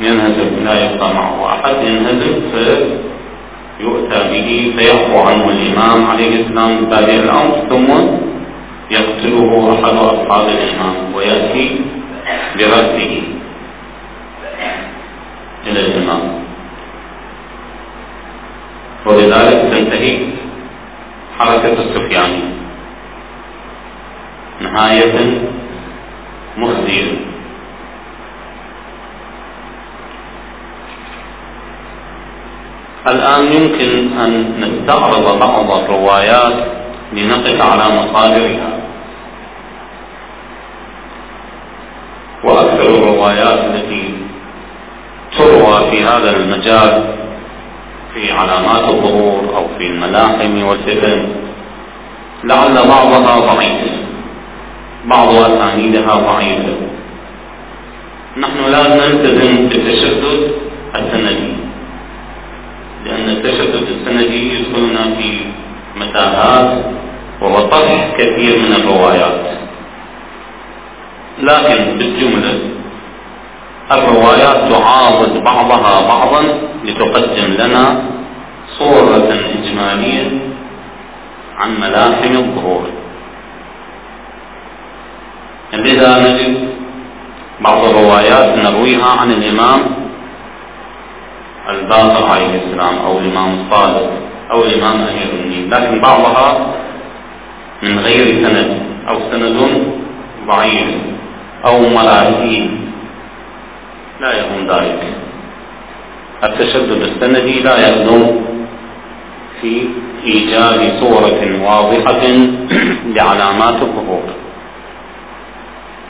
ينهزم 0.01 0.51
لا 0.65 0.75
يبقى 0.85 1.15
معه 1.15 1.55
أحد. 1.55 1.75
ينهزم 1.87 2.35
فيؤتى 2.53 4.21
به 4.33 4.73
فيعفو 4.77 5.19
عنه 5.19 5.51
الإمام 5.51 6.07
عليه 6.07 6.41
السلام 6.41 6.85
بادئ 6.85 7.15
الأمر 7.15 7.55
ثم 7.71 7.89
يقتله 8.91 9.51
أحد 9.75 9.95
أصحاب 9.97 10.47
الإمام 10.49 10.97
ويأتي 11.15 11.81
برأسه 12.59 13.23
إلى 15.67 15.81
الإمام. 15.87 16.23
ولذلك 19.07 19.59
تنتهي 19.73 20.19
حركة 21.39 21.73
السفياني 21.73 22.43
نهاية 24.61 25.15
مخزية. 26.57 27.26
الآن 33.09 33.53
يمكن 33.53 34.19
أن 34.19 34.31
نستعرض 34.61 35.39
بعض 35.39 35.71
الروايات 35.71 36.55
لنقف 37.13 37.61
على 37.61 37.85
مصادرها 37.99 38.71
وأكثر 42.45 42.89
الروايات 42.89 43.59
التي 43.65 44.15
تروى 45.39 45.91
في 45.91 46.05
هذا 46.05 46.37
المجال 46.37 47.05
في 48.15 48.33
علامات 48.33 48.89
الظهور 48.89 49.57
أو 49.57 49.65
في 49.79 49.87
الملاحم 49.87 50.63
والفتن 50.63 51.29
لعل 52.45 52.75
بعضها 52.75 53.55
ضعيف 53.55 53.93
بعض 55.05 55.35
أسانيدها 55.35 56.15
ضعيفة. 56.15 56.77
نحن 58.37 58.71
لا 58.73 58.83
نلتزم 58.97 59.69
بالتشدد 59.69 60.53
السندي. 60.95 61.46
التشدد 63.47 63.89
السندي 63.89 64.55
يدخلنا 64.55 65.17
في 65.19 65.39
متاهات 65.97 66.85
وطرح 67.43 68.09
كثير 68.19 68.59
من 68.59 68.73
الروايات. 68.73 69.41
لكن 71.43 71.99
بالجملة 71.99 72.59
الروايات 73.93 74.73
تعاضد 74.73 75.45
بعضها 75.45 76.09
بعضا 76.09 76.43
لتقدم 76.85 77.55
لنا 77.59 78.03
صورة 78.79 79.29
إجمالية 79.63 80.31
عن 81.59 81.81
ملاحم 81.81 82.37
الظهور. 82.37 82.87
لذا 85.73 86.19
نجد 86.19 86.69
بعض 87.61 87.85
الروايات 87.85 88.59
نرويها 88.59 89.11
عن 89.21 89.33
الإمام 89.33 89.81
الباقر 91.69 92.27
عليه 92.27 92.63
السلام 92.65 92.99
أو 92.99 93.19
الإمام 93.19 93.61
الصادق 93.61 94.11
أو 94.51 94.65
الإمام 94.65 94.95
أمير 94.95 95.29
المؤمنين. 95.33 95.71
لكن 95.71 96.01
بعضها 96.01 96.67
من 97.83 97.99
غير 97.99 98.47
سند 98.47 98.79
أو 99.09 99.19
سند 99.31 99.57
ضعيف 100.47 100.89
أو 101.65 101.89
مراسيل 101.89 102.71
لا 104.21 104.33
يكون 104.33 104.71
ذلك. 104.71 105.03
التشدد 106.45 107.03
السندي 107.03 107.61
لا 107.61 107.89
يخدم 107.89 108.41
في 109.61 109.89
إيجاد 110.25 111.01
صورة 111.01 111.41
واضحة 111.63 112.23
لعلامات 113.17 113.83
الظهور 113.83 114.23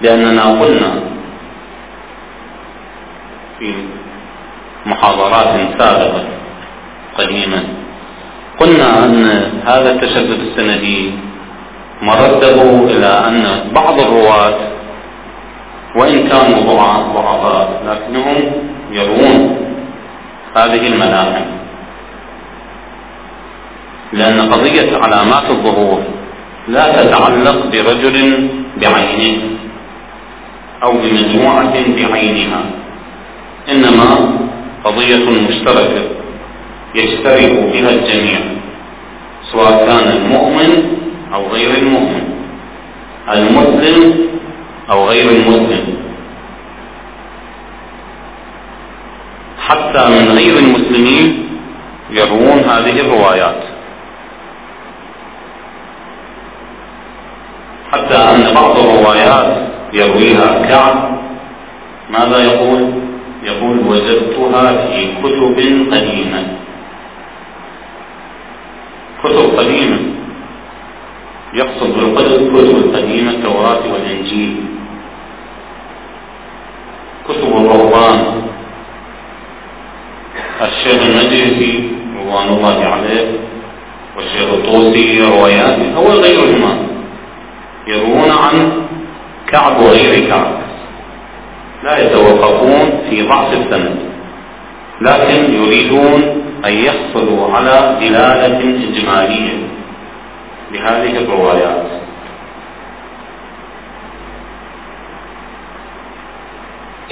لأننا 0.01 0.43
قلنا 0.43 0.91
في 3.59 3.75
محاضرات 4.87 5.79
سابقة. 5.79 6.25
قديما 7.19 7.63
قلنا 8.61 9.05
أن 9.05 9.25
هذا 9.67 9.91
التشدد 9.93 10.41
السندي 10.41 11.13
مرده 12.03 12.61
إلى 12.85 13.07
أن 13.29 13.71
بعض 13.75 14.01
الرواة 14.01 14.55
وإن 15.97 16.29
كانوا 16.29 16.61
ضعفاء 17.15 17.83
لكنهم 17.87 18.53
يروون 18.93 19.57
هذه 20.57 20.87
الملاحم. 20.87 21.45
لأن 24.13 24.53
قضية 24.53 24.97
علامات 25.03 25.51
الظهور 25.51 26.03
لا 26.69 27.03
تتعلق 27.03 27.67
برجل 27.73 28.49
بعينه 28.81 29.43
أو 30.83 30.93
بمجموعة 30.93 31.75
بعينها 31.97 32.63
إنما 33.73 34.29
قضية 34.87 35.31
مشتركة 35.49 36.03
يشترك 36.95 37.53
بها 37.73 37.91
الجميع 37.91 38.39
سواء 39.53 39.87
كان 39.87 40.17
المؤمن 40.17 40.99
أو 41.35 41.47
غير 41.47 41.71
المؤمن 41.75 42.25
المسلم 43.33 44.15
أو 44.91 45.09
غير 45.09 45.31
المسلم 45.31 45.97
حتى 49.69 50.09
من 50.09 50.29
غير 50.39 50.59
المسلمين 50.59 51.49
يروون 52.11 52.59
هذه 52.59 53.01
الروايات 53.01 53.63
حتى 57.93 58.15
أن 58.15 58.55
بعض 58.55 58.79
الروايات 58.79 59.57
يرويها 59.93 60.67
كعب 60.69 61.19
ماذا 62.11 62.39
يقول؟ 62.45 63.06
يقول 63.47 63.79
وجدتها 63.89 64.87
في 64.87 65.09
كتب 65.23 65.57
قديمة. 65.93 66.47
كتب 69.25 69.59
قديمة. 69.59 69.99
يقصد 71.55 71.91
بالكتب 71.99 72.57
القديمة 72.57 73.31
التوراة 73.31 73.93
والإنجيل. 73.93 74.57
كتب 77.29 77.57
الرهبان. 77.57 78.43
الشيخ 80.63 81.03
المجلسي 81.03 81.91
رضوان 82.19 82.49
الله 82.49 82.85
عليه 82.85 83.29
والشيخ 84.17 84.49
الطوسي 84.53 85.21
رواياته 85.21 85.95
هو 85.97 86.09
غيرهما. 86.09 86.79
يروون 87.87 88.31
عن 88.31 88.73
كعب 89.47 89.81
وغير 89.81 90.29
كعب. 90.29 90.56
لا 91.87 91.99
يتوقفون 91.99 93.03
في 93.11 93.23
ضعف 93.23 93.53
السند 93.53 93.97
لكن 95.01 95.55
يريدون 95.55 96.23
أن 96.65 96.73
يحصلوا 96.73 97.53
على 97.55 97.97
دلالة 98.01 98.59
إجمالية 98.89 99.59
لهذه 100.73 101.17
الروايات. 101.17 101.87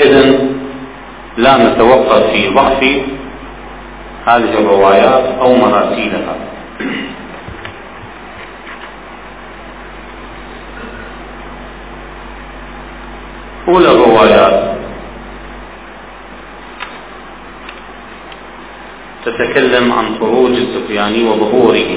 إذا 0.00 0.38
لا 1.36 1.56
نتوقف 1.58 2.30
في 2.30 2.48
ضعف 2.48 2.82
هذه 4.26 4.58
الروايات 4.58 5.24
أو 5.40 5.54
مراسيلها. 5.54 6.36
أولى 13.68 13.90
الروايات 13.90 14.74
تتكلم 19.24 19.92
عن 19.92 20.16
خروج 20.20 20.50
السفياني 20.50 21.24
وظهوره. 21.28 21.90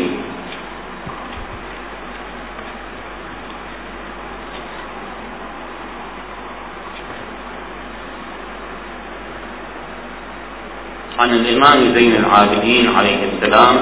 عن 11.20 11.30
الإمام 11.34 11.94
زين 11.94 12.16
العابدين 12.16 12.96
عليه 12.96 13.18
السلام 13.34 13.76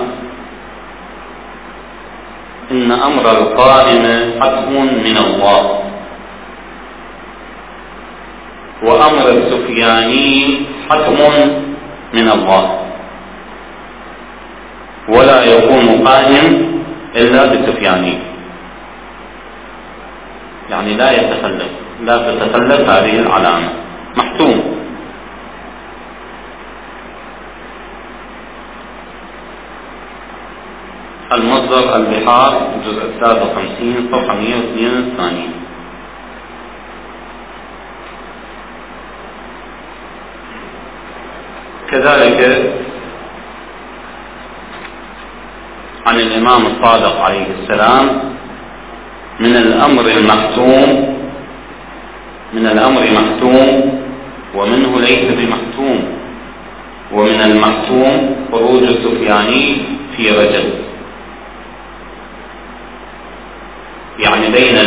إن 2.71 2.91
أمر 2.91 3.31
القائم 3.31 4.31
حتم 4.41 4.73
من 5.05 5.17
الله. 5.17 5.84
وأمر 8.85 9.29
السفياني 9.29 10.57
حتم 10.89 11.19
من 12.13 12.27
الله. 12.31 12.63
ولا 15.09 15.43
يكون 15.43 16.07
قائم 16.07 16.45
إلا 17.15 17.45
بالسفياني 17.45 18.17
يعني 20.69 20.93
لا 20.93 21.11
يتخلف 21.11 21.71
لا 22.03 22.17
تتخلف 22.17 22.89
هذه 22.89 23.19
العلامة. 23.19 23.69
محتوم. 24.17 24.75
المصدر 31.31 31.95
البحار 31.95 32.53
الجزء 32.75 33.03
الثالث 33.03 33.41
وخمسين 33.43 34.09
صفحة 34.11 34.35
182 34.35 35.64
كذلك 41.99 42.71
عن 46.05 46.19
الإمام 46.19 46.65
الصادق 46.65 47.21
عليه 47.21 47.45
السلام 47.61 48.05
من 49.39 49.55
الأمر 49.55 50.01
المحتوم 50.01 51.17
من 52.53 52.67
الأمر 52.67 53.01
محتوم 53.01 53.99
ومنه 54.55 54.99
ليس 54.99 55.25
بمحتوم 55.31 55.99
ومن 57.13 57.41
المحتوم 57.41 58.35
خروج 58.51 58.83
السفياني 58.83 59.77
في 60.17 60.31
رجب 60.31 60.65
يعني 64.19 64.47
بين 64.49 64.77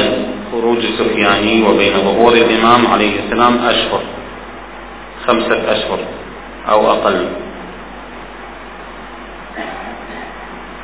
خروج 0.52 0.78
السفياني 0.84 1.62
وبين 1.62 1.92
ظهور 2.04 2.32
الإمام 2.32 2.86
عليه 2.86 3.20
السلام 3.24 3.58
أشهر 3.66 4.00
خمسة 5.26 5.72
أشهر. 5.72 5.98
أو 6.70 6.92
أقل. 6.92 7.28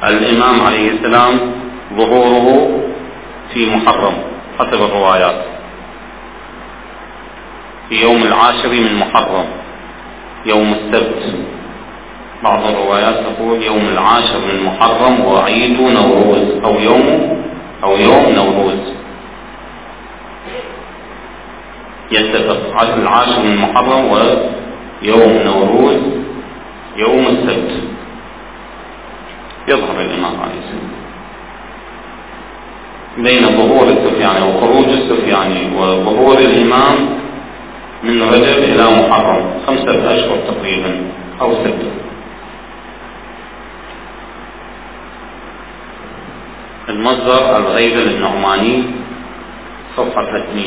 الإمام 0.05 0.61
عليه 0.61 0.91
السلام 0.91 1.41
ظهوره 1.97 2.71
في 3.55 3.77
محرم. 3.77 4.15
حسب 4.59 4.83
الروايات. 4.83 5.45
في 7.89 8.03
يوم 8.03 8.23
العاشر 8.23 8.69
من 8.69 8.99
محرم. 8.99 9.45
يوم 10.47 10.73
السبت. 10.73 11.35
بعض 12.43 12.67
الروايات 12.67 13.15
تقول 13.15 13.63
يوم 13.63 13.89
العاشر 13.93 14.39
من 14.39 14.65
محرم 14.65 15.25
وعيد 15.25 15.81
نوروز 15.81 16.65
أو 16.65 16.81
يوم 16.81 17.39
أو 17.85 17.97
يوم 17.97 18.25
نوروز. 18.29 18.95
يتفق. 22.11 22.81
العاشر 22.99 23.43
من 23.43 23.57
محرم 23.57 24.05
ويوم 25.05 25.33
نوروز 25.45 26.01
يوم 26.97 27.27
السبت. 27.27 27.71
يظهر 29.69 30.01
الإمام 30.01 30.41
عليه 30.41 30.59
السلام. 30.65 30.95
بين 33.19 33.43
ظهور 33.59 33.89
السفياني 33.89 34.43
وخروج 34.49 34.89
السفياني 34.89 35.77
وظهور 35.77 36.39
الإمام 36.39 36.97
من 38.03 38.23
رجب 38.23 38.59
إلى 38.59 38.85
محرم 38.85 39.45
خمسة 39.67 40.15
أشهر 40.15 40.37
تقريبا 40.49 41.03
أو 41.41 41.55
ستة 41.55 41.91
المصدر 46.89 47.57
الغيبل 47.57 48.03
النعماني 48.03 48.83
صفحة 49.97 50.25
300 50.25 50.65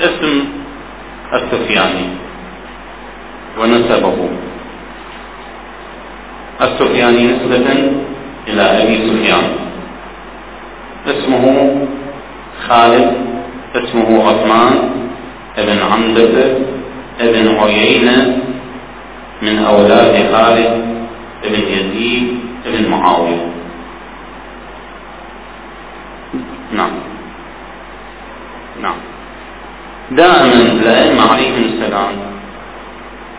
اسم 0.00 0.44
السفياني 1.32 2.06
ونسبه. 3.58 4.28
السفياني 6.62 7.26
نسبة 7.26 7.66
إلى 8.48 8.62
أبي 8.62 8.96
سفيان. 9.08 9.46
اسمه 11.06 11.44
خالد 12.68 13.12
اسمه 13.76 14.28
عثمان 14.28 14.90
ابن 15.58 15.78
عمدة 15.92 16.56
ابن 17.20 17.56
عيينة 17.58 18.38
من 19.42 19.58
أولاد 19.58 20.34
خالد 20.34 20.84
ابن 21.44 21.62
يزيد 21.62 22.38
ابن 22.66 22.90
معاوية. 22.90 23.46
نعم. 26.72 26.90
نعم. 28.82 29.13
دائما 30.10 30.54
الأئمة 30.54 31.32
عليهم 31.32 31.64
السلام. 31.64 32.12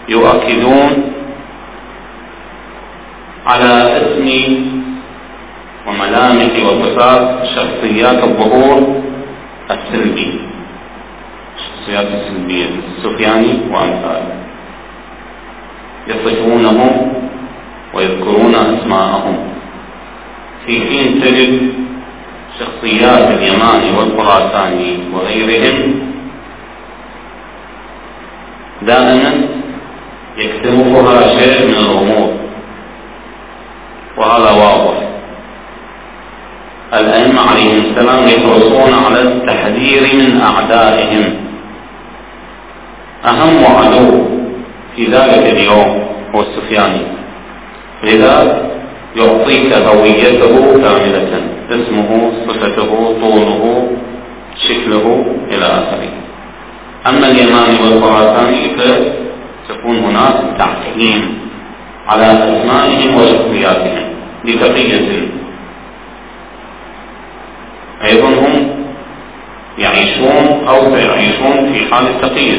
يؤكدون 0.10 1.12
على 3.45 3.97
اسم 3.97 4.28
وملامح 5.88 6.51
وصفات 6.65 7.45
شخصيات 7.45 8.23
الظهور 8.23 9.01
السلبي. 9.71 10.39
الشخصيات 11.58 12.08
السلبية 12.08 12.65
السفياني 12.97 13.54
وأمثاله. 13.71 14.36
يصفونهم 16.08 17.13
ويذكرون 17.93 18.56
أسماءهم. 18.56 19.38
في 20.65 20.80
حين 20.80 21.21
تجد 21.21 21.73
شخصيات 22.60 23.28
اليماني 23.32 23.97
والخراساني 23.97 24.97
وغيرهم 25.13 26.05
دائما 28.86 29.32
يكتنفها 30.38 31.38
شيء 31.39 31.67
من 31.67 31.74
الغموض 31.74 32.32
وهذا 34.17 34.52
واضح. 34.52 34.98
الأئمة 36.93 37.41
عليهم 37.41 37.84
السلام 37.86 38.28
يحرصون 38.28 38.93
على 39.06 39.21
التحذير 39.21 40.02
من 40.02 40.41
أعدائهم. 40.41 41.36
أهم 43.26 43.65
عدو 43.65 44.26
في 44.95 45.06
ذلك 45.06 45.54
اليوم 45.54 46.08
هو 46.36 46.41
السفياني 46.41 47.02
لذا 48.04 48.62
يعطيك 49.15 49.74
هويته 49.74 50.82
كاملة 50.82 51.41
اسمه 51.71 52.32
صفته 52.48 53.15
طوله 53.21 53.88
شكله 54.56 55.26
إلى 55.52 55.65
آخره. 55.65 56.25
أما 57.08 57.28
اليماني 57.28 57.80
والخراساني 57.84 58.70
فتكون 58.78 59.96
هناك 59.98 60.58
تعقيم 60.58 61.39
على 62.08 62.26
أسمائهم 62.26 63.15
وشخصياتهم 63.15 64.04
لبقية 64.46 65.28
أيضا 68.04 68.28
هم 68.28 68.70
يعيشون 69.78 70.65
أو 70.68 70.96
سيعيشون 70.96 71.74
في 71.74 71.94
حال 71.94 72.08
التقية. 72.08 72.58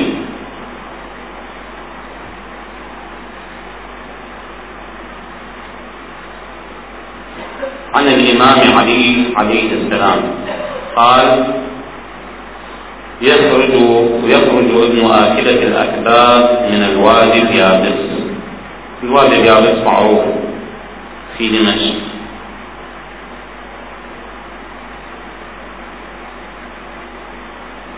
عن 7.94 8.06
الإمام 8.09 8.78
علي 8.78 9.24
عليه 9.37 9.72
السلام 9.72 10.20
قال 10.96 11.46
يخرج 13.22 13.72
يخرج 14.24 14.70
ابن 14.85 15.11
آكلة 15.11 15.62
الأكباد 15.62 16.72
من 16.72 16.83
الوادي 16.83 17.42
اليابس. 17.42 17.98
الوادي 19.02 19.37
اليابس 19.37 19.85
معروف 19.85 20.20
في 21.38 21.48
دمشق. 21.48 21.94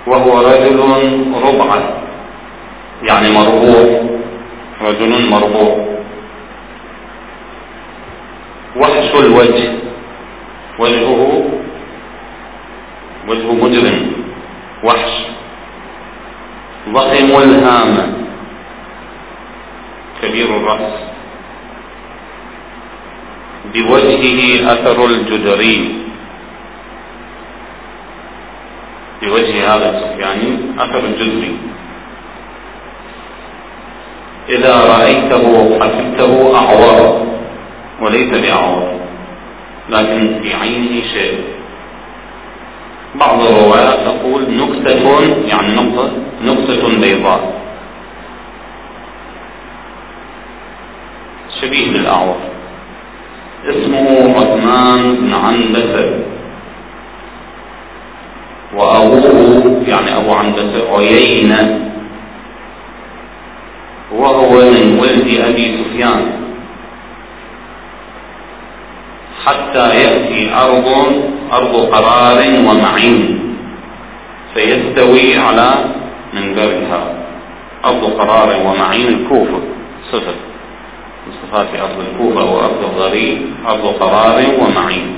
وهو 0.07 0.41
رجل 0.41 0.81
ربعة 1.45 1.83
يعني 3.03 3.31
مربوع 3.31 4.03
رجل 4.83 5.31
مربوع. 5.31 5.87
وحش 8.77 9.15
الوجه. 9.15 9.73
وجهه 10.79 11.45
وجه 13.29 13.53
مجرم. 13.53 14.18
وحش. 14.85 15.13
ضخم 16.89 17.43
الهامة 17.43 18.13
كبير 20.23 20.57
الرأس. 20.57 20.93
بوجهه 23.75 24.73
أثر 24.73 25.05
الجدري. 25.05 25.99
بوجه 29.23 29.75
هذا 29.75 29.91
السفياني 29.91 30.59
أثر 30.79 30.99
الجدري. 30.99 31.57
إذا 34.49 34.75
رأيته 34.85 35.79
حسبته 35.81 36.57
أعور 36.57 37.27
وليس 38.01 38.31
بأعور 38.31 39.01
لكن 39.91 40.41
في 40.43 40.55
عينه 40.55 41.03
شيء. 41.03 41.58
بعض 43.21 43.41
الروايات 43.41 43.99
تقول 44.05 44.43
نكتة 44.51 45.21
يعني 45.49 45.75
نقطة 45.75 46.11
نقطة 46.45 47.01
بيضاء. 47.01 47.53
شبيه 51.61 51.93
بالأعور. 51.93 52.37
اسمه 53.69 54.35
عثمان 54.37 55.17
بن 55.17 55.35
عنبسة. 55.35 56.25
وأبوه 58.77 59.83
يعني 59.89 60.17
أبو 60.17 60.33
عنبسة 60.33 60.97
عيينة. 60.97 61.91
وهو 64.13 64.51
من 64.51 64.99
ولد 65.01 65.41
أبي 65.45 65.79
سفيان. 65.79 66.38
حتى 69.49 69.87
يأتي 70.05 70.55
أرض 70.55 70.89
أرض 71.53 71.75
قرار 71.95 72.39
ومعين. 72.67 73.19
فيستوي 74.55 75.37
على 75.37 75.71
منبرها. 76.35 77.03
أرض 77.85 78.05
قرار 78.21 78.49
ومعين 78.67 79.09
الكوفة. 79.09 79.61
صفر. 80.13 80.35
صفات 81.43 81.67
أرض 81.81 81.99
الكوفة 82.09 82.45
وأرض 82.45 82.85
الضريب 82.85 83.39
أرض 83.69 83.87
قرار 84.01 84.39
ومعين. 84.61 85.09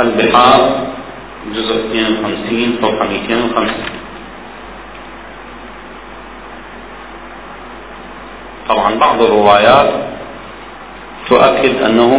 البحار 0.00 0.60
جزء 1.54 1.74
52 1.74 2.78
صفحة 2.82 3.08
205 3.08 3.91
طبعا 8.72 8.94
بعض 8.94 9.22
الروايات 9.22 9.90
تؤكد 11.28 11.82
أنه 11.82 12.12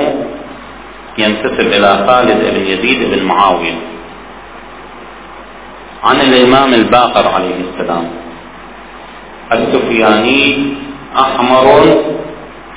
ينتسب 1.17 1.67
إلى 1.67 2.05
خالد 2.07 2.39
بن 2.53 2.65
يزيد 2.65 3.09
بن 3.11 3.23
معاوية 3.25 3.75
عن 6.03 6.15
الإمام 6.15 6.73
الباقر 6.73 7.27
عليه 7.27 7.55
السلام. 7.55 8.07
السفياني 9.51 10.73
أحمر 11.19 11.97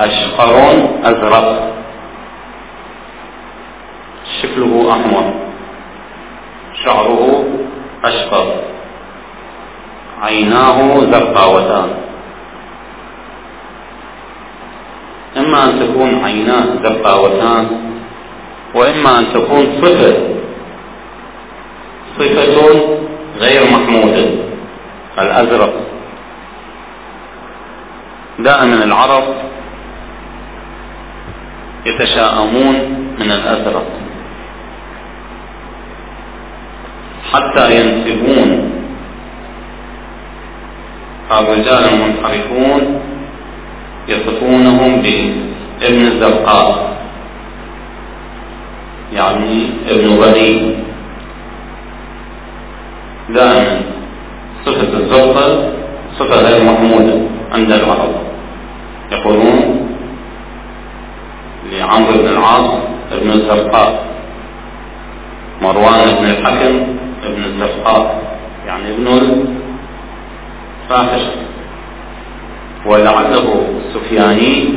أشقر 0.00 0.54
أزرق. 1.04 1.72
شكله 4.42 4.92
أحمر 4.92 5.34
شعره 6.84 7.44
أشقر 8.04 8.46
عيناه 10.22 11.00
زرقاوتان. 11.00 12.05
إما 15.56 15.64
أن 15.64 15.80
تكون 15.80 16.24
عيناه 16.24 16.64
زرقاوتان 16.82 17.66
وإما 18.74 19.18
أن 19.18 19.26
تكون 19.34 19.66
صفة. 19.82 20.16
صفة 22.18 22.80
غير 23.38 23.70
محمودة 23.70 24.26
الأزرق. 25.18 25.72
دائما 28.38 28.84
العرب 28.84 29.24
يتشاءمون 31.86 32.74
من 33.18 33.30
الأزرق. 33.32 33.86
حتى 37.32 37.76
ينسبون. 37.76 38.72
الرجال 41.30 41.84
المنحرفون 41.88 43.00
يصفونهم 44.08 45.02
بابن 45.02 46.02
الزرقاء. 46.06 46.96
يعني 49.12 49.70
ابن 49.88 50.08
غني 50.22 50.74
دائما 53.28 53.80
صفة 54.64 54.98
الزرقاء 54.98 55.72
صفة 56.18 56.40
غير 56.40 56.64
محمودة 56.64 57.20
عند 57.52 57.72
العرب. 57.72 58.14
يقولون 59.12 59.88
لعمرو 61.72 62.12
بن 62.12 62.28
العاص 62.28 62.70
ابن 63.12 63.30
الزرقاء. 63.30 64.04
مروان 65.62 66.14
بن 66.20 66.24
الحكم 66.24 66.86
ابن 67.24 67.44
الزرقاء. 67.44 68.22
يعني 68.66 68.90
ابن 68.90 69.06
الفاحش 70.84 71.22
ولعله 72.86 73.66
السفياني 73.78 74.74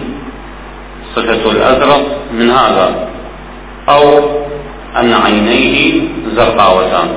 صفة 1.16 1.52
الأزرق 1.52 2.18
من 2.34 2.50
هذا 2.52 3.10
أو 3.90 4.20
أن 4.98 5.14
عينيه 5.14 6.02
زرقاوتان. 6.36 7.10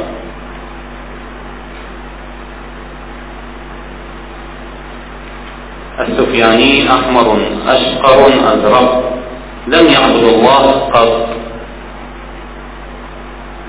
السفياني 6.01 6.90
أحمر 6.90 7.36
أشقر 7.68 8.26
أزرق 8.53 9.18
لم 9.66 9.86
يعبد 9.86 10.24
الله 10.24 10.64
قط. 10.95 11.28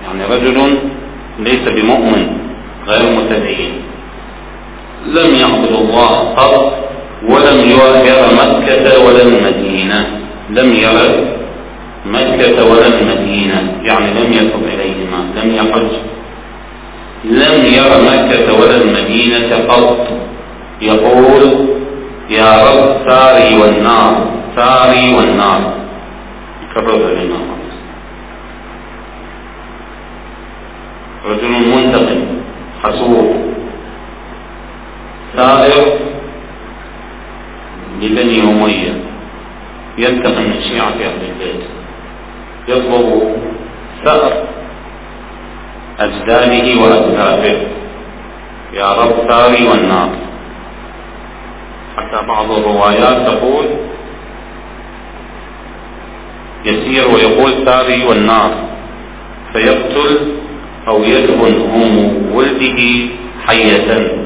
يعني 0.04 0.36
رجل 0.36 0.78
ليس 1.40 1.64
بمؤمن 1.68 2.38
غير 2.88 3.20
متدين. 3.20 3.82
لم 5.06 5.36
يعبد 5.36 5.72
الله 5.72 6.34
قط. 6.38 6.83
ولم 7.30 7.60
يرى 7.60 8.28
مكة 8.42 9.06
ولا 9.06 9.22
المدينة. 9.22 10.08
لم 10.50 10.74
يرى 10.74 11.08
مكة 12.06 12.66
ولا 12.72 12.88
المدينة. 12.88 13.74
يعني 13.84 14.06
لم 14.20 14.34
يصل 14.34 14.64
إليهما. 14.74 15.20
لم 15.38 15.56
يحج 15.56 15.92
لم 17.24 17.66
يرى 17.66 17.98
مكة 18.12 18.60
ولا 18.60 18.76
المدينة 18.76 19.56
قط. 19.70 20.08
يقول 20.82 21.68
يا 22.30 22.52
رب 22.68 23.08
ثاري 23.08 23.58
والنار. 23.58 24.26
ثاري 24.56 25.14
والنار. 25.16 25.74
كررها 26.74 27.12
الإمام 27.12 27.54
رجل 31.30 31.52
منتقم 31.76 32.22
حسوب 32.84 33.36
ثائر 35.36 35.86
لبني 38.02 38.42
أمية. 38.42 38.94
ينتقم 39.98 40.42
من 40.42 40.62
شيعة 40.62 40.88
أهل 40.88 41.22
البيت. 41.30 41.64
يطلب 42.68 43.36
ثأر 44.06 44.44
أجداده 46.00 46.82
وأسلافه 46.82 47.58
يا 48.74 48.94
رب 48.94 49.28
ثاري 49.28 49.68
والنار. 49.68 50.10
حتى 51.98 52.28
بعض 52.28 52.52
الروايات 52.52 53.28
تقول 53.28 53.66
يسير 56.66 57.08
ويقول 57.08 57.66
ثاري 57.66 58.06
والنار. 58.06 58.52
فيقتل 59.54 60.18
أو 60.88 61.04
يدفن 61.04 61.70
أم 61.74 62.22
ولده 62.34 62.82
حية. 63.48 64.18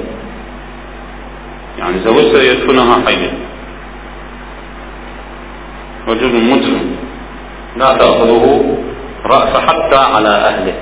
يعني 1.80 2.00
زوجته 2.06 2.42
يدفنها 2.42 3.02
حية. 3.06 3.47
رجل 6.08 6.34
مجرم 6.52 6.96
لا 7.78 7.98
تأخذه 7.98 8.76
رأس 9.26 9.58
حتى 9.58 9.96
على 9.96 10.30
أهله. 10.30 10.74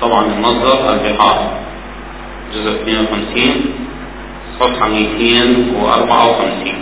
طبعا 0.00 0.26
المصدر 0.26 0.92
البحار. 0.94 1.38
جزء 2.54 2.70
52 2.70 3.54
صفحة 4.60 4.88
254 4.88 6.74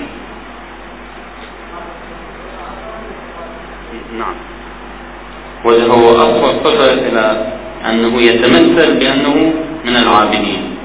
نعم. 4.19 4.35
وهو 5.65 6.17
أصل 6.17 6.65
صفة 6.65 6.93
إلى 6.93 7.47
أنه 7.91 8.23
يتمثل 8.23 8.99
بأنه 8.99 9.53
من 9.85 9.97
العابدين. 9.97 10.77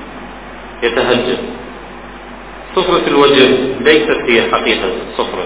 يتهجد. 0.83 1.37
صفرة 2.75 3.07
الوجه 3.07 3.47
ليست 3.79 4.17
هي 4.29 4.51
حقيقة 4.51 4.89
الصفرة 5.11 5.45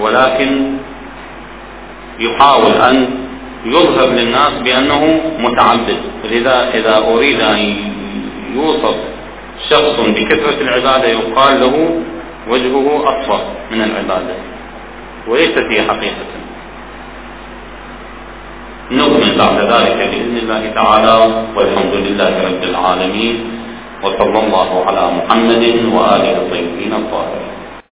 ولكن 0.00 0.72
يحاول 2.20 2.72
أن 2.72 3.10
يظهر 3.64 4.06
للناس 4.06 4.52
بأنه 4.64 5.20
متعبد. 5.38 5.96
لذا 6.30 6.70
إذا 6.74 6.98
أريد 6.98 7.40
أن 7.40 7.76
يوصف 8.54 8.94
شخص 9.70 10.00
بكثرة 10.00 10.60
العبادة 10.60 11.08
يقال 11.08 11.60
له 11.60 12.00
وجهه 12.48 13.02
أصفر 13.04 13.40
من 13.70 13.80
العبادة 13.82 14.34
وليست 15.28 15.58
هي 15.70 15.82
حقيقة. 15.82 16.26
نكمل 18.90 19.38
بعد 19.38 19.58
ذلك 19.58 19.96
بإذن 19.96 20.36
الله 20.42 20.72
تعالى 20.74 21.44
والحمد 21.56 21.94
لله 21.94 22.44
رب 22.48 22.62
العالمين. 22.62 23.57
وصلى 24.04 24.38
الله 24.44 24.70
على 24.86 25.02
محمد 25.18 25.64
وآله 25.94 26.32
الطيبين 26.42 26.92
الطاهرين 26.92 27.57